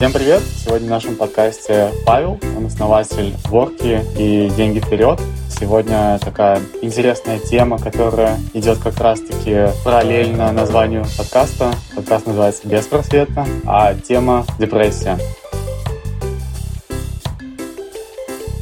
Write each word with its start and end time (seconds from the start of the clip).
Всем 0.00 0.14
привет! 0.14 0.40
Сегодня 0.64 0.86
в 0.86 0.90
нашем 0.90 1.14
подкасте 1.14 1.92
Павел, 2.06 2.40
он 2.56 2.64
основатель 2.64 3.34
Ворки 3.50 4.00
и 4.16 4.48
Деньги 4.56 4.78
вперед. 4.78 5.20
Сегодня 5.50 6.18
такая 6.24 6.62
интересная 6.80 7.38
тема, 7.38 7.78
которая 7.78 8.38
идет 8.54 8.78
как 8.78 8.96
раз-таки 8.96 9.66
параллельно 9.84 10.52
названию 10.52 11.04
подкаста. 11.18 11.74
Подкаст 11.94 12.26
называется 12.26 12.66
«Беспросветно», 12.66 13.46
а 13.66 13.92
тема 13.92 14.46
«Депрессия». 14.58 15.18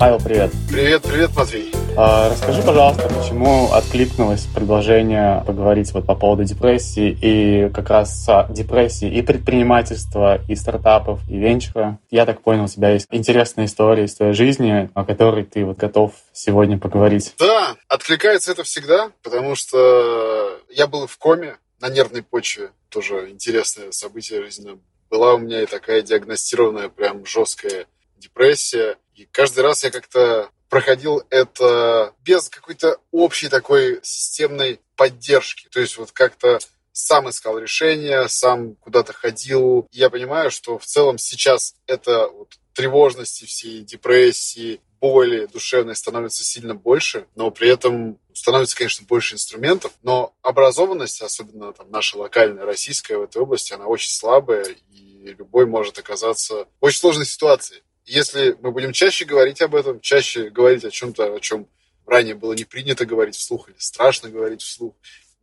Павел, 0.00 0.18
привет. 0.18 0.50
Привет, 0.68 1.02
привет, 1.04 1.36
Матвей. 1.36 1.77
А, 2.00 2.28
расскажи, 2.28 2.62
пожалуйста, 2.62 3.08
почему 3.08 3.72
откликнулось 3.72 4.46
предложение 4.54 5.42
поговорить 5.44 5.90
вот 5.92 6.06
по 6.06 6.14
поводу 6.14 6.44
депрессии 6.44 7.10
и 7.20 7.68
как 7.70 7.90
раз 7.90 8.24
депрессии 8.50 9.12
и 9.12 9.20
предпринимательства, 9.20 10.40
и 10.48 10.54
стартапов, 10.54 11.18
и 11.28 11.36
венчура. 11.36 11.98
Я 12.08 12.24
так 12.24 12.40
понял, 12.40 12.66
у 12.66 12.68
тебя 12.68 12.90
есть 12.90 13.08
интересная 13.10 13.64
история 13.64 14.04
из 14.04 14.14
твоей 14.14 14.32
жизни, 14.32 14.88
о 14.94 15.04
которой 15.04 15.42
ты 15.42 15.64
вот 15.64 15.78
готов 15.78 16.12
сегодня 16.32 16.78
поговорить. 16.78 17.34
Да, 17.36 17.74
откликается 17.88 18.52
это 18.52 18.62
всегда, 18.62 19.10
потому 19.24 19.56
что 19.56 20.56
я 20.70 20.86
был 20.86 21.08
в 21.08 21.18
коме 21.18 21.56
на 21.80 21.88
нервной 21.88 22.22
почве. 22.22 22.70
Тоже 22.90 23.28
интересное 23.28 23.90
событие 23.90 24.44
жизненное. 24.44 24.78
Была 25.10 25.34
у 25.34 25.38
меня 25.38 25.62
и 25.62 25.66
такая 25.66 26.02
диагностированная 26.02 26.90
прям 26.90 27.26
жесткая 27.26 27.86
депрессия. 28.18 28.98
И 29.16 29.26
каждый 29.32 29.64
раз 29.64 29.82
я 29.82 29.90
как-то 29.90 30.50
проходил 30.68 31.22
это 31.30 32.14
без 32.24 32.48
какой-то 32.48 32.98
общей 33.10 33.48
такой 33.48 34.00
системной 34.02 34.80
поддержки. 34.96 35.68
То 35.70 35.80
есть 35.80 35.96
вот 35.96 36.12
как-то 36.12 36.58
сам 36.92 37.28
искал 37.28 37.58
решения, 37.58 38.26
сам 38.28 38.74
куда-то 38.76 39.12
ходил. 39.12 39.86
я 39.92 40.10
понимаю, 40.10 40.50
что 40.50 40.78
в 40.78 40.84
целом 40.84 41.16
сейчас 41.18 41.74
это 41.86 42.28
вот 42.28 42.58
тревожности 42.74 43.44
всей, 43.44 43.82
депрессии, 43.82 44.80
боли 45.00 45.46
душевной 45.46 45.94
становится 45.94 46.44
сильно 46.44 46.74
больше, 46.74 47.26
но 47.34 47.50
при 47.50 47.68
этом 47.68 48.18
становится, 48.32 48.76
конечно, 48.76 49.06
больше 49.06 49.34
инструментов, 49.34 49.92
но 50.02 50.34
образованность, 50.42 51.22
особенно 51.22 51.72
там 51.72 51.90
наша 51.90 52.18
локальная, 52.18 52.64
российская 52.64 53.16
в 53.16 53.22
этой 53.22 53.42
области, 53.42 53.72
она 53.72 53.86
очень 53.86 54.10
слабая, 54.10 54.64
и 54.92 55.34
любой 55.38 55.66
может 55.66 55.98
оказаться 55.98 56.66
в 56.80 56.84
очень 56.84 56.98
сложной 56.98 57.26
ситуации. 57.26 57.82
Если 58.08 58.56
мы 58.62 58.72
будем 58.72 58.92
чаще 58.92 59.26
говорить 59.26 59.60
об 59.60 59.74
этом, 59.74 60.00
чаще 60.00 60.48
говорить 60.48 60.82
о 60.82 60.90
чем-то, 60.90 61.34
о 61.34 61.40
чем 61.40 61.68
ранее 62.06 62.34
было 62.34 62.54
не 62.54 62.64
принято 62.64 63.04
говорить 63.04 63.36
вслух 63.36 63.68
или 63.68 63.76
страшно 63.78 64.30
говорить 64.30 64.62
вслух, 64.62 64.94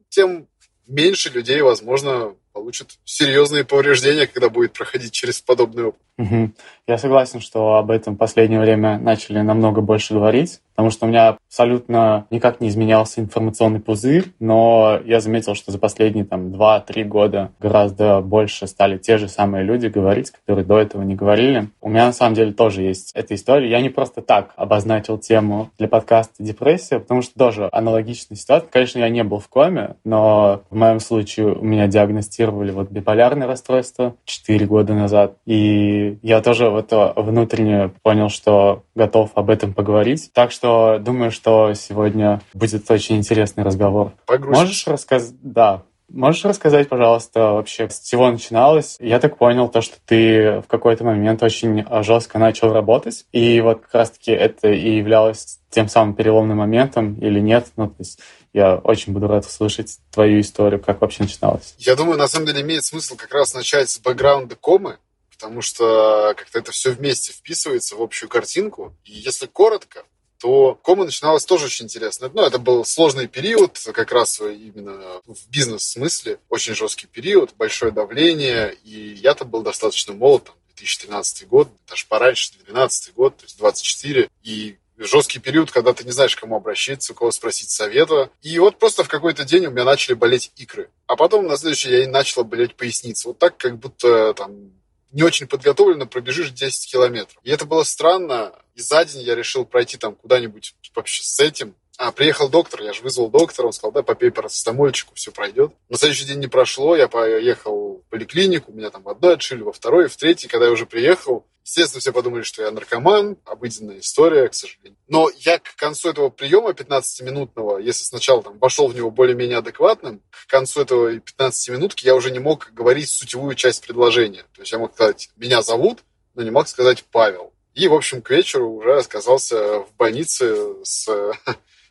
тем 0.10 0.48
меньше 0.88 1.30
людей, 1.30 1.62
возможно, 1.62 2.36
получат 2.56 2.98
серьезные 3.04 3.66
повреждения, 3.66 4.28
когда 4.28 4.50
будет 4.50 4.72
проходить 4.72 5.12
через 5.12 5.42
подобный 5.42 5.84
опыт. 5.88 6.00
Угу. 6.18 6.52
Я 6.88 6.98
согласен, 6.98 7.42
что 7.42 7.76
об 7.76 7.92
этом 7.92 8.16
в 8.16 8.18
последнее 8.18 8.62
время 8.62 8.98
начали 8.98 9.42
намного 9.42 9.82
больше 9.82 10.14
говорить, 10.14 10.62
потому 10.74 10.90
что 10.90 11.06
у 11.06 11.10
меня 11.10 11.38
абсолютно 11.50 12.26
никак 12.30 12.62
не 12.62 12.70
изменялся 12.70 13.20
информационный 13.20 13.82
пузырь, 13.82 14.32
но 14.40 14.98
я 15.04 15.20
заметил, 15.20 15.56
что 15.56 15.74
за 15.74 15.80
последние 15.80 16.24
там 16.24 16.54
2-3 16.54 17.04
года 17.04 17.52
гораздо 17.60 18.22
больше 18.22 18.68
стали 18.68 18.98
те 18.98 19.18
же 19.18 19.28
самые 19.28 19.66
люди 19.66 19.88
говорить, 19.88 20.32
которые 20.32 20.64
до 20.64 20.80
этого 20.80 21.02
не 21.02 21.16
говорили. 21.16 21.68
У 21.82 21.90
меня 21.90 22.06
на 22.06 22.14
самом 22.14 22.36
деле 22.36 22.54
тоже 22.54 22.84
есть 22.84 23.12
эта 23.14 23.36
история. 23.36 23.70
Я 23.70 23.82
не 23.82 23.90
просто 23.90 24.22
так 24.22 24.54
обозначил 24.56 25.18
тему 25.18 25.72
для 25.78 25.90
подкаста 25.90 26.36
«Депрессия», 26.40 27.00
потому 27.00 27.22
что 27.22 27.38
тоже 27.38 27.68
аналогичная 27.74 28.38
ситуация. 28.38 28.70
Конечно, 28.70 29.00
я 29.00 29.10
не 29.10 29.26
был 29.26 29.40
в 29.40 29.50
коме, 29.50 29.96
но 30.06 30.64
в 30.70 30.76
моем 30.78 31.02
случае 31.02 31.54
у 31.54 31.64
меня 31.64 31.88
диагностировали 31.88 32.45
вот 32.52 32.92
биполярное 32.92 33.48
расстройство 33.48 34.16
4 34.26 34.66
года 34.66 34.94
назад, 34.94 35.38
и 35.46 36.18
я 36.22 36.42
тоже 36.42 36.70
вот 36.70 36.92
внутренне 37.16 37.92
понял, 38.04 38.30
что 38.30 38.84
готов 38.96 39.32
об 39.36 39.50
этом 39.50 39.74
поговорить. 39.74 40.32
Так 40.34 40.52
что 40.52 40.98
думаю, 41.00 41.32
что 41.32 41.74
сегодня 41.74 42.42
будет 42.54 42.90
очень 42.90 43.18
интересный 43.18 43.64
разговор. 43.64 44.14
Погрузимся. 44.26 44.62
Можешь 44.62 44.88
рассказать? 44.88 45.36
Да. 45.42 45.84
Можешь 46.08 46.46
рассказать, 46.46 46.88
пожалуйста, 46.88 47.54
вообще, 47.54 47.90
с 47.90 48.00
чего 48.02 48.30
начиналось? 48.30 48.96
Я 49.00 49.20
так 49.20 49.38
понял, 49.38 49.70
то, 49.70 49.82
что 49.82 49.98
ты 50.06 50.62
в 50.62 50.68
какой-то 50.68 51.04
момент 51.04 51.42
очень 51.42 51.84
жестко 52.04 52.38
начал 52.38 52.72
работать, 52.72 53.26
и 53.32 53.60
вот 53.62 53.82
как 53.82 53.94
раз-таки 53.94 54.32
это 54.32 54.68
и 54.70 54.98
являлось 54.98 55.60
тем 55.72 55.90
самым 55.90 56.14
переломным 56.14 56.58
моментом 56.58 57.16
или 57.16 57.40
нет? 57.40 57.68
Ну, 57.76 57.88
то 57.88 57.96
есть 58.00 58.20
я 58.54 58.76
очень 58.76 59.14
буду 59.14 59.28
рад 59.28 59.46
услышать 59.46 59.98
твою 60.12 60.40
историю, 60.40 60.82
как 60.82 61.02
вообще 61.02 61.24
начиналось. 61.24 61.76
Я 61.78 61.96
думаю, 61.96 62.18
на 62.18 62.28
самом 62.28 62.46
деле 62.46 62.62
имеет 62.62 62.86
смысл 62.86 63.16
как 63.16 63.34
раз 63.34 63.54
начать 63.54 63.90
с 63.90 64.00
бэкграунда 64.00 64.56
комы, 64.56 64.98
потому 65.32 65.62
что 65.62 66.34
как-то 66.38 66.60
это 66.60 66.72
все 66.72 66.92
вместе 66.92 67.34
вписывается 67.34 67.96
в 67.96 68.02
общую 68.02 68.30
картинку. 68.30 68.96
И 69.04 69.12
если 69.12 69.48
коротко, 69.48 70.04
то 70.40 70.76
кома 70.76 71.06
начиналась 71.06 71.46
тоже 71.46 71.66
очень 71.66 71.86
интересно. 71.86 72.30
Ну, 72.34 72.42
это 72.44 72.60
был 72.60 72.86
сложный 72.86 73.28
период, 73.28 73.80
как 73.94 74.12
раз 74.12 74.40
именно 74.40 75.22
в 75.26 75.50
бизнес-смысле. 75.50 76.40
Очень 76.50 76.76
жесткий 76.76 77.08
период, 77.08 77.54
большое 77.56 77.92
давление. 77.92 78.76
И 78.84 79.14
я-то 79.14 79.46
был 79.46 79.62
достаточно 79.62 80.14
молод, 80.14 80.46
там, 80.46 80.56
2013 80.76 81.48
год, 81.48 81.70
даже 81.90 82.06
пораньше, 82.08 82.52
2012 82.52 83.14
год, 83.16 83.38
то 83.38 83.44
есть 83.46 83.58
24. 83.58 84.30
И 84.44 84.78
жесткий 84.98 85.40
период, 85.40 85.72
когда 85.72 85.94
ты 85.94 86.04
не 86.04 86.12
знаешь, 86.12 86.36
к 86.36 86.40
кому 86.40 86.58
обращаться, 86.58 87.14
у 87.14 87.16
кого 87.16 87.32
спросить 87.32 87.70
совета. 87.70 88.30
И 88.42 88.60
вот 88.60 88.78
просто 88.78 89.04
в 89.04 89.08
какой-то 89.08 89.46
день 89.46 89.66
у 89.66 89.72
меня 89.72 89.84
начали 89.84 90.14
болеть 90.14 90.52
икры. 90.58 90.90
А 91.08 91.16
потом 91.16 91.48
на 91.48 91.58
следующий 91.58 91.90
день 91.90 92.10
начала 92.10 92.44
болеть 92.44 92.76
поясница. 92.76 93.30
Вот 93.30 93.40
так, 93.40 93.58
как 93.58 93.78
будто 93.78 94.34
там 94.34 94.72
не 95.12 95.24
очень 95.24 95.48
подготовленно 95.48 96.08
пробежишь 96.08 96.50
10 96.50 96.92
километров. 96.92 97.38
И 97.44 97.50
это 97.50 97.66
было 97.66 97.84
странно. 97.84 98.54
И 98.76 98.82
за 98.82 99.06
день 99.06 99.22
я 99.22 99.36
решил 99.36 99.66
пройти 99.66 99.98
там 99.98 100.16
куда-нибудь 100.16 100.76
вообще 100.94 101.24
с 101.24 101.40
этим. 101.40 101.76
А, 101.98 102.12
приехал 102.12 102.50
доктор, 102.50 102.82
я 102.82 102.92
же 102.92 103.02
вызвал 103.02 103.30
доктора, 103.30 103.68
он 103.68 103.74
сказал, 103.74 103.94
да, 103.94 104.04
попей 104.04 104.30
парацетамольчику, 104.30 105.14
все 105.16 105.32
пройдет. 105.32 105.72
На 105.88 105.98
следующий 105.98 106.26
день 106.26 106.40
не 106.40 106.48
прошло, 106.48 106.96
я 106.96 107.08
поехал 107.08 108.04
в 108.06 108.10
поликлинику, 108.10 108.74
меня 108.74 108.90
там 108.90 109.04
в 109.04 109.10
одной 109.10 109.36
отшили, 109.36 109.62
во 109.62 109.72
второй, 109.72 110.10
в 110.10 110.18
третий. 110.18 110.50
Когда 110.50 110.66
я 110.66 110.74
уже 110.74 110.86
приехал, 110.86 111.46
естественно, 111.64 112.02
все 112.02 112.12
подумали, 112.12 112.44
что 112.44 112.64
я 112.64 112.72
наркоман, 112.72 113.38
обыденная 113.46 114.00
история, 114.00 114.50
к 114.50 114.54
сожалению. 114.54 114.98
Но 115.08 115.32
я 115.38 115.58
к 115.58 115.74
концу 115.78 116.10
этого 116.10 116.30
приема 116.30 116.72
15-минутного, 116.72 117.78
если 117.78 118.04
сначала 118.04 118.44
там 118.44 118.58
вошел 118.60 118.90
в 118.90 118.96
него 118.96 119.10
более-менее 119.10 119.60
адекватным, 119.60 120.22
к 120.32 120.48
концу 120.48 120.82
этого 120.82 121.16
15-минутки 121.16 122.06
я 122.06 122.16
уже 122.16 122.30
не 122.30 122.40
мог 122.40 122.72
говорить 122.74 123.10
сутевую 123.10 123.56
часть 123.56 123.82
предложения. 123.82 124.44
То 124.54 124.62
есть 124.62 124.72
я 124.74 124.80
мог 124.80 124.94
сказать 124.94 125.30
«меня 125.38 125.62
зовут», 125.62 126.00
но 126.34 126.44
не 126.44 126.52
мог 126.52 126.68
сказать 126.68 127.06
«Павел». 127.10 127.54
И, 127.76 127.88
в 127.88 127.94
общем, 127.94 128.22
к 128.22 128.32
вечеру 128.32 128.72
уже 128.72 128.98
оказался 129.00 129.82
в 129.82 129.94
больнице 129.98 130.56
с 130.84 131.08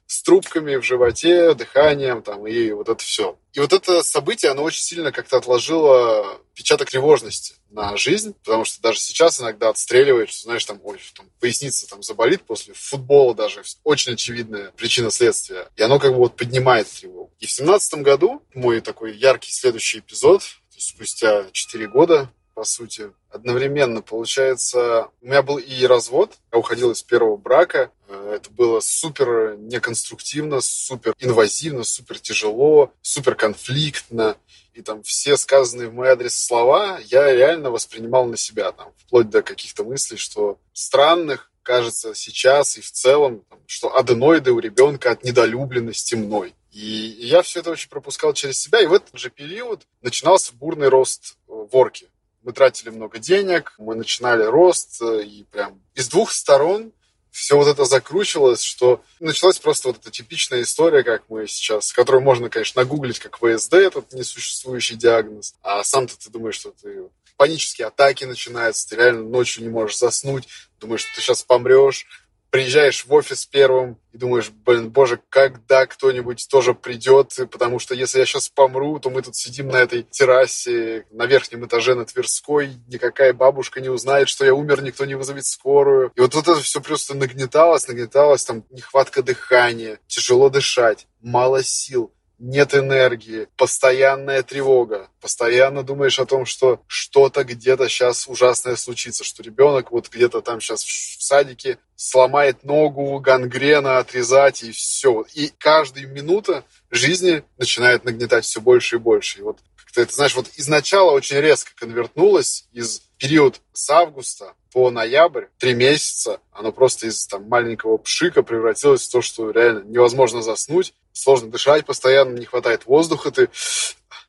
с 0.06 0.22
трубками 0.22 0.76
в 0.76 0.82
животе, 0.82 1.54
дыханием 1.54 2.22
там, 2.22 2.46
и 2.46 2.70
вот 2.72 2.88
это 2.88 3.02
все. 3.02 3.38
И 3.52 3.60
вот 3.60 3.72
это 3.72 4.02
событие, 4.02 4.50
оно 4.50 4.62
очень 4.62 4.82
сильно 4.82 5.12
как-то 5.12 5.38
отложило 5.38 6.40
печаток 6.54 6.90
тревожности 6.90 7.54
на 7.70 7.96
жизнь, 7.96 8.34
потому 8.44 8.64
что 8.64 8.82
даже 8.82 9.00
сейчас 9.00 9.40
иногда 9.40 9.70
отстреливает, 9.70 10.30
что, 10.30 10.42
знаешь, 10.42 10.64
там, 10.64 10.80
ой, 10.84 11.00
там 11.14 11.30
поясница 11.40 11.88
там 11.88 12.02
заболит 12.02 12.42
после 12.42 12.74
футбола 12.74 13.34
даже, 13.34 13.62
очень 13.82 14.12
очевидная 14.12 14.70
причина 14.72 15.10
следствия, 15.10 15.68
и 15.76 15.82
оно 15.82 15.98
как 15.98 16.12
бы 16.12 16.18
вот 16.18 16.36
поднимает 16.36 16.88
тревогу. 16.88 17.32
И 17.40 17.46
в 17.46 17.50
семнадцатом 17.50 18.02
году 18.02 18.42
мой 18.54 18.80
такой 18.80 19.16
яркий 19.16 19.52
следующий 19.52 20.00
эпизод, 20.00 20.42
спустя 20.76 21.46
4 21.52 21.88
года, 21.88 22.30
по 22.54 22.64
сути, 22.64 23.10
одновременно. 23.34 24.00
Получается, 24.00 25.08
у 25.20 25.26
меня 25.26 25.42
был 25.42 25.58
и 25.58 25.84
развод, 25.86 26.32
я 26.52 26.58
уходил 26.58 26.92
из 26.92 27.02
первого 27.02 27.36
брака. 27.36 27.90
Э, 28.08 28.34
это 28.36 28.50
было 28.50 28.80
супер 28.80 29.56
неконструктивно, 29.58 30.60
супер 30.60 31.14
инвазивно, 31.18 31.82
супер 31.82 32.20
тяжело, 32.20 32.92
супер 33.02 33.34
конфликтно. 33.34 34.36
И 34.72 34.82
там 34.82 35.02
все 35.02 35.36
сказанные 35.36 35.88
в 35.88 35.94
мой 35.94 36.08
адрес 36.08 36.36
слова 36.36 36.98
я 37.06 37.32
реально 37.32 37.70
воспринимал 37.70 38.26
на 38.26 38.36
себя, 38.36 38.72
там, 38.72 38.92
вплоть 38.98 39.30
до 39.30 39.42
каких-то 39.42 39.84
мыслей, 39.84 40.16
что 40.16 40.58
странных, 40.72 41.50
кажется, 41.62 42.14
сейчас 42.14 42.76
и 42.76 42.80
в 42.80 42.90
целом, 42.90 43.44
что 43.66 43.96
аденоиды 43.96 44.52
у 44.52 44.58
ребенка 44.58 45.10
от 45.10 45.24
недолюбленности 45.24 46.14
мной. 46.14 46.54
И 46.72 46.80
я 46.80 47.42
все 47.42 47.60
это 47.60 47.70
очень 47.70 47.88
пропускал 47.88 48.32
через 48.32 48.60
себя. 48.60 48.80
И 48.80 48.86
в 48.86 48.92
этот 48.92 49.16
же 49.18 49.30
период 49.30 49.82
начинался 50.02 50.52
бурный 50.54 50.88
рост 50.88 51.36
э, 51.48 51.52
ворки 51.70 52.08
мы 52.44 52.52
тратили 52.52 52.90
много 52.90 53.18
денег, 53.18 53.74
мы 53.78 53.94
начинали 53.94 54.44
рост, 54.44 55.00
э, 55.02 55.24
и 55.24 55.44
прям 55.44 55.80
из 55.94 56.08
двух 56.08 56.30
сторон 56.30 56.92
все 57.30 57.56
вот 57.56 57.66
это 57.66 57.84
закручивалось, 57.84 58.62
что 58.62 59.02
началась 59.18 59.58
просто 59.58 59.88
вот 59.88 59.98
эта 59.98 60.10
типичная 60.12 60.62
история, 60.62 61.02
как 61.02 61.24
мы 61.28 61.48
сейчас, 61.48 61.92
которую 61.92 62.22
можно, 62.22 62.48
конечно, 62.48 62.82
нагуглить 62.82 63.18
как 63.18 63.38
ВСД, 63.38 63.74
этот 63.74 64.12
несуществующий 64.12 64.94
диагноз, 64.94 65.56
а 65.62 65.82
сам-то 65.82 66.16
ты 66.16 66.30
думаешь, 66.30 66.54
что 66.54 66.70
ты 66.70 67.08
панические 67.36 67.88
атаки 67.88 68.24
начинаются, 68.24 68.88
ты 68.88 68.96
реально 68.96 69.24
ночью 69.24 69.64
не 69.64 69.68
можешь 69.68 69.98
заснуть, 69.98 70.46
думаешь, 70.78 71.00
что 71.00 71.14
ты 71.16 71.22
сейчас 71.22 71.42
помрешь, 71.42 72.06
приезжаешь 72.54 73.04
в 73.04 73.12
офис 73.12 73.46
первым 73.46 73.98
и 74.12 74.16
думаешь, 74.16 74.52
блин, 74.64 74.88
боже, 74.88 75.18
когда 75.28 75.86
кто-нибудь 75.86 76.46
тоже 76.48 76.72
придет, 76.72 77.36
потому 77.50 77.80
что 77.80 77.96
если 77.96 78.20
я 78.20 78.26
сейчас 78.26 78.48
помру, 78.48 79.00
то 79.00 79.10
мы 79.10 79.22
тут 79.22 79.34
сидим 79.34 79.66
на 79.66 79.78
этой 79.78 80.04
террасе 80.04 81.04
на 81.10 81.26
верхнем 81.26 81.66
этаже 81.66 81.96
на 81.96 82.04
Тверской, 82.04 82.70
никакая 82.86 83.32
бабушка 83.32 83.80
не 83.80 83.88
узнает, 83.88 84.28
что 84.28 84.44
я 84.44 84.54
умер, 84.54 84.82
никто 84.82 85.04
не 85.04 85.16
вызовет 85.16 85.46
скорую. 85.46 86.12
И 86.14 86.20
вот, 86.20 86.32
вот 86.36 86.46
это 86.46 86.60
все 86.60 86.80
просто 86.80 87.14
нагнеталось, 87.14 87.88
нагнеталось, 87.88 88.44
там 88.44 88.62
нехватка 88.70 89.24
дыхания, 89.24 89.98
тяжело 90.06 90.48
дышать, 90.48 91.08
мало 91.20 91.64
сил 91.64 92.12
нет 92.38 92.74
энергии, 92.74 93.48
постоянная 93.56 94.42
тревога, 94.42 95.08
постоянно 95.20 95.82
думаешь 95.82 96.18
о 96.18 96.26
том, 96.26 96.44
что 96.46 96.80
что-то 96.86 97.44
где-то 97.44 97.88
сейчас 97.88 98.28
ужасное 98.28 98.76
случится, 98.76 99.24
что 99.24 99.42
ребенок 99.42 99.92
вот 99.92 100.08
где-то 100.08 100.40
там 100.40 100.60
сейчас 100.60 100.82
в 100.82 101.22
садике 101.22 101.78
сломает 101.96 102.64
ногу, 102.64 103.18
гангрена 103.20 103.98
отрезать 103.98 104.62
и 104.62 104.72
все. 104.72 105.24
И 105.34 105.52
каждая 105.58 106.06
минута 106.06 106.64
жизни 106.90 107.44
начинает 107.56 108.04
нагнетать 108.04 108.44
все 108.44 108.60
больше 108.60 108.96
и 108.96 108.98
больше. 108.98 109.40
И 109.40 109.42
вот 109.42 109.58
как-то 109.76 110.02
это, 110.02 110.14
знаешь, 110.14 110.34
вот 110.34 110.50
изначально 110.56 111.12
очень 111.12 111.36
резко 111.36 111.70
конвертнулось 111.76 112.66
из 112.72 113.00
период 113.18 113.60
с 113.72 113.88
августа 113.90 114.54
по 114.72 114.90
ноябрь, 114.90 115.44
три 115.58 115.72
месяца, 115.72 116.40
оно 116.50 116.72
просто 116.72 117.06
из 117.06 117.26
там, 117.26 117.48
маленького 117.48 117.96
пшика 117.98 118.42
превратилось 118.42 119.06
в 119.06 119.12
то, 119.12 119.22
что 119.22 119.50
реально 119.50 119.84
невозможно 119.84 120.42
заснуть, 120.42 120.94
сложно 121.14 121.50
дышать 121.50 121.86
постоянно, 121.86 122.38
не 122.38 122.44
хватает 122.44 122.84
воздуха, 122.84 123.30
ты 123.30 123.48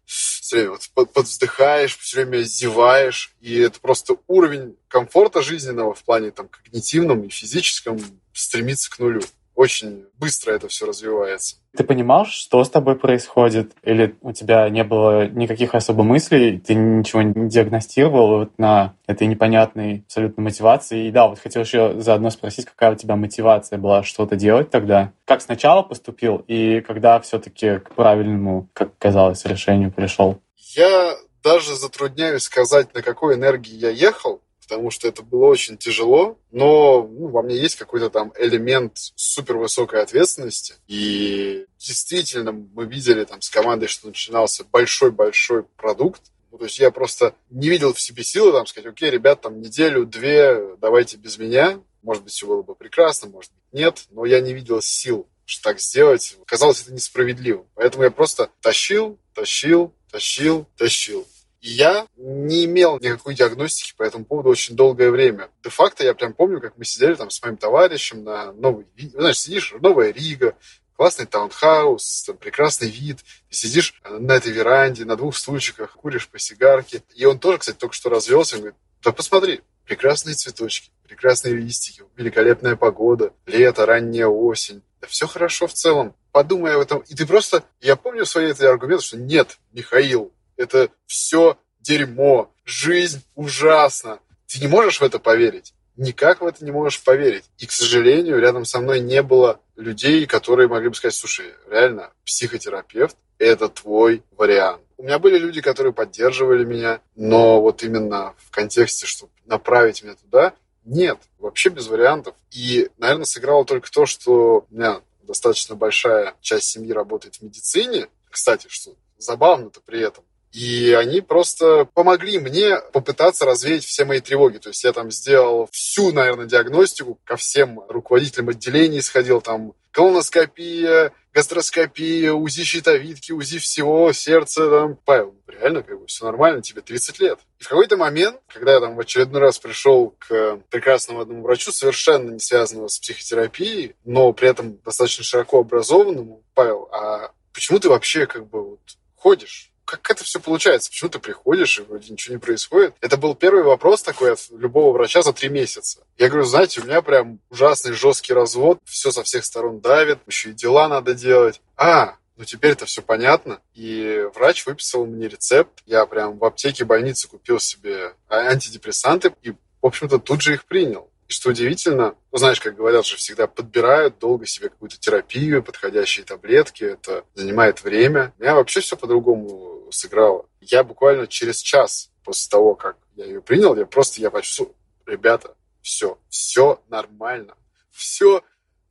все 0.05 0.55
время 0.55 0.77
вот 0.93 1.11
подвздыхаешь, 1.11 1.97
все 1.97 2.17
время 2.17 2.43
зеваешь, 2.43 3.33
и 3.41 3.59
это 3.59 3.79
просто 3.79 4.15
уровень 4.27 4.77
комфорта 4.87 5.41
жизненного 5.41 5.93
в 5.93 6.03
плане 6.03 6.31
там 6.31 6.47
когнитивном 6.47 7.23
и 7.23 7.29
физическом 7.29 7.99
стремится 8.31 8.89
к 8.89 8.99
нулю 8.99 9.21
очень 9.55 10.05
быстро 10.19 10.51
это 10.51 10.67
все 10.67 10.85
развивается. 10.85 11.57
Ты 11.75 11.83
понимал, 11.83 12.25
что 12.25 12.63
с 12.63 12.69
тобой 12.69 12.95
происходит? 12.95 13.71
Или 13.83 14.15
у 14.21 14.31
тебя 14.31 14.69
не 14.69 14.83
было 14.83 15.27
никаких 15.27 15.75
особо 15.75 16.03
мыслей, 16.03 16.59
ты 16.59 16.75
ничего 16.75 17.21
не 17.21 17.49
диагностировал 17.49 18.39
вот 18.39 18.57
на 18.57 18.95
этой 19.07 19.27
непонятной 19.27 20.03
абсолютно 20.05 20.43
мотивации? 20.43 21.07
И 21.07 21.11
да, 21.11 21.27
вот 21.27 21.39
хотел 21.39 21.63
еще 21.63 21.99
заодно 21.99 22.29
спросить, 22.29 22.65
какая 22.65 22.93
у 22.93 22.95
тебя 22.95 23.15
мотивация 23.15 23.79
была 23.79 24.03
что-то 24.03 24.35
делать 24.35 24.69
тогда? 24.69 25.11
Как 25.25 25.41
сначала 25.41 25.81
поступил 25.81 26.43
и 26.47 26.81
когда 26.81 27.19
все-таки 27.19 27.79
к 27.79 27.95
правильному, 27.95 28.69
как 28.73 28.97
казалось, 28.97 29.45
решению 29.45 29.91
пришел? 29.91 30.39
Я 30.75 31.15
даже 31.43 31.75
затрудняюсь 31.75 32.43
сказать, 32.43 32.93
на 32.93 33.01
какой 33.01 33.35
энергии 33.35 33.75
я 33.75 33.89
ехал, 33.89 34.41
потому 34.67 34.91
что 34.91 35.07
это 35.07 35.21
было 35.23 35.45
очень 35.45 35.77
тяжело, 35.77 36.37
но 36.51 37.07
ну, 37.07 37.27
во 37.27 37.41
мне 37.41 37.57
есть 37.57 37.75
какой-то 37.75 38.09
там 38.09 38.33
элемент 38.37 38.93
супервысокой 39.15 40.01
ответственности. 40.01 40.75
И 40.87 41.65
действительно 41.77 42.51
мы 42.51 42.85
видели 42.85 43.23
там 43.23 43.41
с 43.41 43.49
командой, 43.49 43.87
что 43.87 44.07
начинался 44.07 44.63
большой-большой 44.63 45.63
продукт, 45.63 46.21
ну, 46.55 46.59
то 46.59 46.65
есть 46.67 46.79
я 46.79 46.89
просто 46.89 47.35
не 47.49 47.67
видел 47.67 47.93
в 47.93 47.99
себе 47.99 48.23
силы 48.23 48.53
там 48.53 48.65
сказать, 48.65 48.89
окей, 48.89 49.09
ребят, 49.09 49.41
там 49.41 49.59
неделю-две 49.59 50.77
давайте 50.77 51.17
без 51.17 51.37
меня. 51.37 51.81
Может 52.01 52.23
быть, 52.23 52.31
все 52.31 52.47
было 52.47 52.61
бы 52.61 52.75
прекрасно, 52.75 53.27
может 53.27 53.51
быть, 53.51 53.73
нет. 53.73 54.05
Но 54.11 54.23
я 54.23 54.39
не 54.39 54.53
видел 54.53 54.81
сил, 54.81 55.27
что 55.43 55.63
так 55.69 55.81
сделать. 55.81 56.37
Казалось 56.47 56.83
это 56.83 56.93
несправедливым. 56.93 57.65
Поэтому 57.75 58.05
я 58.05 58.09
просто 58.09 58.49
тащил, 58.61 59.19
тащил, 59.33 59.93
тащил, 60.09 60.65
тащил. 60.77 61.27
Я 61.67 62.05
не 62.15 62.65
имел 62.65 62.99
никакой 62.99 63.33
диагностики 63.33 63.95
по 63.97 64.03
этому 64.03 64.23
поводу 64.23 64.49
очень 64.49 64.75
долгое 64.75 65.09
время. 65.09 65.49
Де-факто 65.63 66.03
я 66.03 66.13
прям 66.13 66.33
помню, 66.33 66.61
как 66.61 66.77
мы 66.77 66.85
сидели 66.85 67.15
там 67.15 67.31
с 67.31 67.41
моим 67.41 67.57
товарищем 67.57 68.23
на 68.23 68.51
новой... 68.51 68.85
Знаешь, 68.95 69.39
сидишь, 69.39 69.73
новая 69.79 70.13
Рига, 70.13 70.55
классный 70.95 71.25
таунхаус, 71.25 72.25
там 72.27 72.37
прекрасный 72.37 72.87
вид. 72.87 73.17
Ты 73.49 73.55
сидишь 73.55 73.99
на 74.07 74.33
этой 74.33 74.51
веранде, 74.51 75.05
на 75.05 75.15
двух 75.15 75.35
стульчиках, 75.35 75.93
куришь 75.93 76.27
по 76.27 76.37
сигарке. 76.37 77.01
И 77.15 77.25
он 77.25 77.39
тоже, 77.39 77.57
кстати, 77.57 77.77
только 77.77 77.95
что 77.95 78.11
развелся. 78.11 78.57
Он 78.57 78.61
говорит, 78.61 78.79
да 79.01 79.11
посмотри, 79.11 79.61
прекрасные 79.85 80.35
цветочки, 80.35 80.91
прекрасные 81.07 81.55
листики, 81.55 82.03
великолепная 82.15 82.75
погода, 82.75 83.33
лето, 83.47 83.87
ранняя 83.87 84.27
осень. 84.27 84.83
Да 85.01 85.07
все 85.07 85.25
хорошо 85.25 85.65
в 85.65 85.73
целом. 85.73 86.15
Подумай 86.31 86.75
об 86.75 86.81
этом. 86.81 86.99
И 87.07 87.15
ты 87.15 87.25
просто... 87.25 87.63
Я 87.81 87.95
помню 87.95 88.23
свои 88.27 88.51
эти 88.51 88.63
аргументы, 88.65 89.03
что 89.03 89.17
нет, 89.17 89.57
Михаил, 89.71 90.31
это 90.57 90.89
все 91.05 91.57
дерьмо, 91.79 92.51
жизнь 92.63 93.23
ужасна. 93.35 94.19
Ты 94.47 94.59
не 94.59 94.67
можешь 94.67 95.01
в 95.01 95.03
это 95.03 95.19
поверить. 95.19 95.73
Никак 95.97 96.41
в 96.41 96.45
это 96.45 96.65
не 96.65 96.71
можешь 96.71 97.01
поверить. 97.03 97.45
И, 97.57 97.65
к 97.65 97.71
сожалению, 97.71 98.39
рядом 98.39 98.65
со 98.65 98.79
мной 98.79 98.99
не 98.99 99.21
было 99.21 99.61
людей, 99.75 100.25
которые 100.25 100.67
могли 100.67 100.89
бы 100.89 100.95
сказать, 100.95 101.15
слушай, 101.15 101.53
реально, 101.69 102.11
психотерапевт– 102.25 103.15
это 103.37 103.69
твой 103.69 104.23
вариант. 104.31 104.81
У 104.97 105.03
меня 105.03 105.19
были 105.19 105.37
люди, 105.37 105.61
которые 105.61 105.93
поддерживали 105.93 106.63
меня, 106.65 107.01
но 107.15 107.61
вот 107.61 107.83
именно 107.83 108.33
в 108.37 108.51
контексте, 108.51 109.05
чтобы 109.05 109.31
направить 109.45 110.03
меня 110.03 110.15
туда, 110.15 110.53
нет, 110.85 111.17
вообще 111.39 111.69
без 111.69 111.87
вариантов. 111.87 112.35
И, 112.51 112.89
наверное, 112.97 113.25
сыграло 113.25 113.65
только 113.65 113.91
то, 113.91 114.05
что 114.05 114.67
у 114.69 114.73
меня 114.73 115.01
достаточно 115.23 115.75
большая 115.75 116.35
часть 116.41 116.69
семьи 116.69 116.91
работает 116.91 117.35
в 117.35 117.41
медицине. 117.41 118.07
Кстати, 118.29 118.67
что 118.69 118.95
забавно-то 119.17 119.81
при 119.81 120.01
этом. 120.01 120.23
И 120.55 120.93
они 120.93 121.19
просто 121.19 121.83
помогли 121.83 122.39
мне 122.39 122.79
попытаться 122.93 123.43
развеять 123.43 123.83
все 123.83 124.05
мои 124.05 124.21
тревоги. 124.21 124.57
То 124.57 124.69
есть 124.69 124.85
я 124.85 124.93
там 124.93 125.11
сделал 125.11 125.67
всю, 125.73 126.13
наверное, 126.13 126.45
диагностику, 126.45 127.19
ко 127.25 127.35
всем 127.35 127.81
руководителям 127.89 128.47
отделений 128.47 129.01
сходил, 129.01 129.41
там 129.41 129.73
колоноскопия, 129.91 131.11
гастроскопия, 131.33 132.31
УЗИ 132.31 132.63
щитовидки, 132.63 133.33
УЗИ 133.33 133.59
всего, 133.59 134.13
сердца, 134.13 134.69
там, 134.69 134.97
Павел, 135.03 135.35
реально, 135.45 135.83
как 135.83 135.99
бы, 135.99 136.07
все 136.07 136.23
нормально, 136.23 136.61
тебе 136.61 136.81
30 136.81 137.19
лет. 137.19 137.39
И 137.59 137.63
в 137.65 137.67
какой-то 137.67 137.97
момент, 137.97 138.39
когда 138.47 138.75
я 138.75 138.79
там 138.79 138.95
в 138.95 138.99
очередной 139.01 139.41
раз 139.41 139.59
пришел 139.59 140.15
к 140.19 140.61
прекрасному 140.69 141.19
одному 141.19 141.43
врачу, 141.43 141.73
совершенно 141.73 142.31
не 142.31 142.39
связанному 142.39 142.87
с 142.87 142.97
психотерапией, 142.97 143.95
но 144.05 144.31
при 144.31 144.47
этом 144.47 144.77
достаточно 144.85 145.25
широко 145.25 145.59
образованному, 145.59 146.45
Павел, 146.53 146.87
а 146.93 147.31
почему 147.51 147.79
ты 147.79 147.89
вообще, 147.89 148.25
как 148.25 148.47
бы, 148.47 148.69
вот, 148.69 148.79
ходишь? 149.17 149.73
Как 149.85 150.09
это 150.09 150.23
все 150.23 150.39
получается? 150.39 150.89
Почему 150.89 151.09
ты 151.09 151.19
приходишь, 151.19 151.79
и 151.79 151.83
вроде 151.83 152.11
ничего 152.11 152.35
не 152.35 152.39
происходит? 152.39 152.95
Это 153.01 153.17
был 153.17 153.35
первый 153.35 153.63
вопрос 153.63 154.01
такой 154.01 154.33
от 154.33 154.39
любого 154.49 154.91
врача 154.93 155.21
за 155.21 155.31
три 155.31 155.49
месяца. 155.49 156.03
Я 156.17 156.29
говорю, 156.29 156.45
знаете, 156.45 156.81
у 156.81 156.85
меня 156.85 157.01
прям 157.01 157.39
ужасный 157.49 157.93
жесткий 157.93 158.33
развод, 158.33 158.79
все 158.83 159.11
со 159.11 159.23
всех 159.23 159.45
сторон 159.45 159.79
давит, 159.79 160.19
еще 160.27 160.49
и 160.49 160.53
дела 160.53 160.89
надо 160.89 161.13
делать. 161.13 161.61
А, 161.77 162.15
ну 162.35 162.43
теперь 162.43 162.71
это 162.71 162.85
все 162.85 163.01
понятно. 163.01 163.61
И 163.73 164.27
врач 164.33 164.65
выписал 164.65 165.05
мне 165.05 165.27
рецепт. 165.27 165.81
Я 165.85 166.05
прям 166.05 166.37
в 166.37 166.45
аптеке 166.45 166.83
больницы 166.83 167.27
купил 167.27 167.59
себе 167.59 168.13
антидепрессанты 168.29 169.33
и, 169.41 169.51
в 169.51 169.55
общем-то, 169.81 170.19
тут 170.19 170.41
же 170.41 170.53
их 170.53 170.65
принял. 170.65 171.09
И 171.27 171.33
что 171.33 171.49
удивительно, 171.49 172.15
ну, 172.31 172.37
знаешь, 172.37 172.59
как 172.61 172.75
говорят 172.75 173.05
же, 173.05 173.17
всегда 173.17 173.47
подбирают 173.47 174.19
долго 174.19 174.45
себе 174.45 174.69
какую-то 174.69 174.99
терапию, 174.99 175.63
подходящие 175.63 176.25
таблетки, 176.25 176.83
это 176.83 177.25
занимает 177.33 177.83
время. 177.83 178.33
Меня 178.37 178.55
вообще 178.55 178.79
все 178.81 178.95
по-другому 178.95 179.89
сыграло. 179.91 180.47
Я 180.61 180.83
буквально 180.83 181.25
через 181.27 181.61
час 181.61 182.11
после 182.23 182.49
того, 182.49 182.75
как 182.75 182.97
я 183.15 183.25
ее 183.25 183.41
принял, 183.41 183.75
я 183.75 183.85
просто, 183.85 184.21
я 184.21 184.29
почувствовал, 184.29 184.75
ребята, 185.05 185.55
все, 185.81 186.19
все 186.29 186.81
нормально, 186.89 187.55
все 187.91 188.43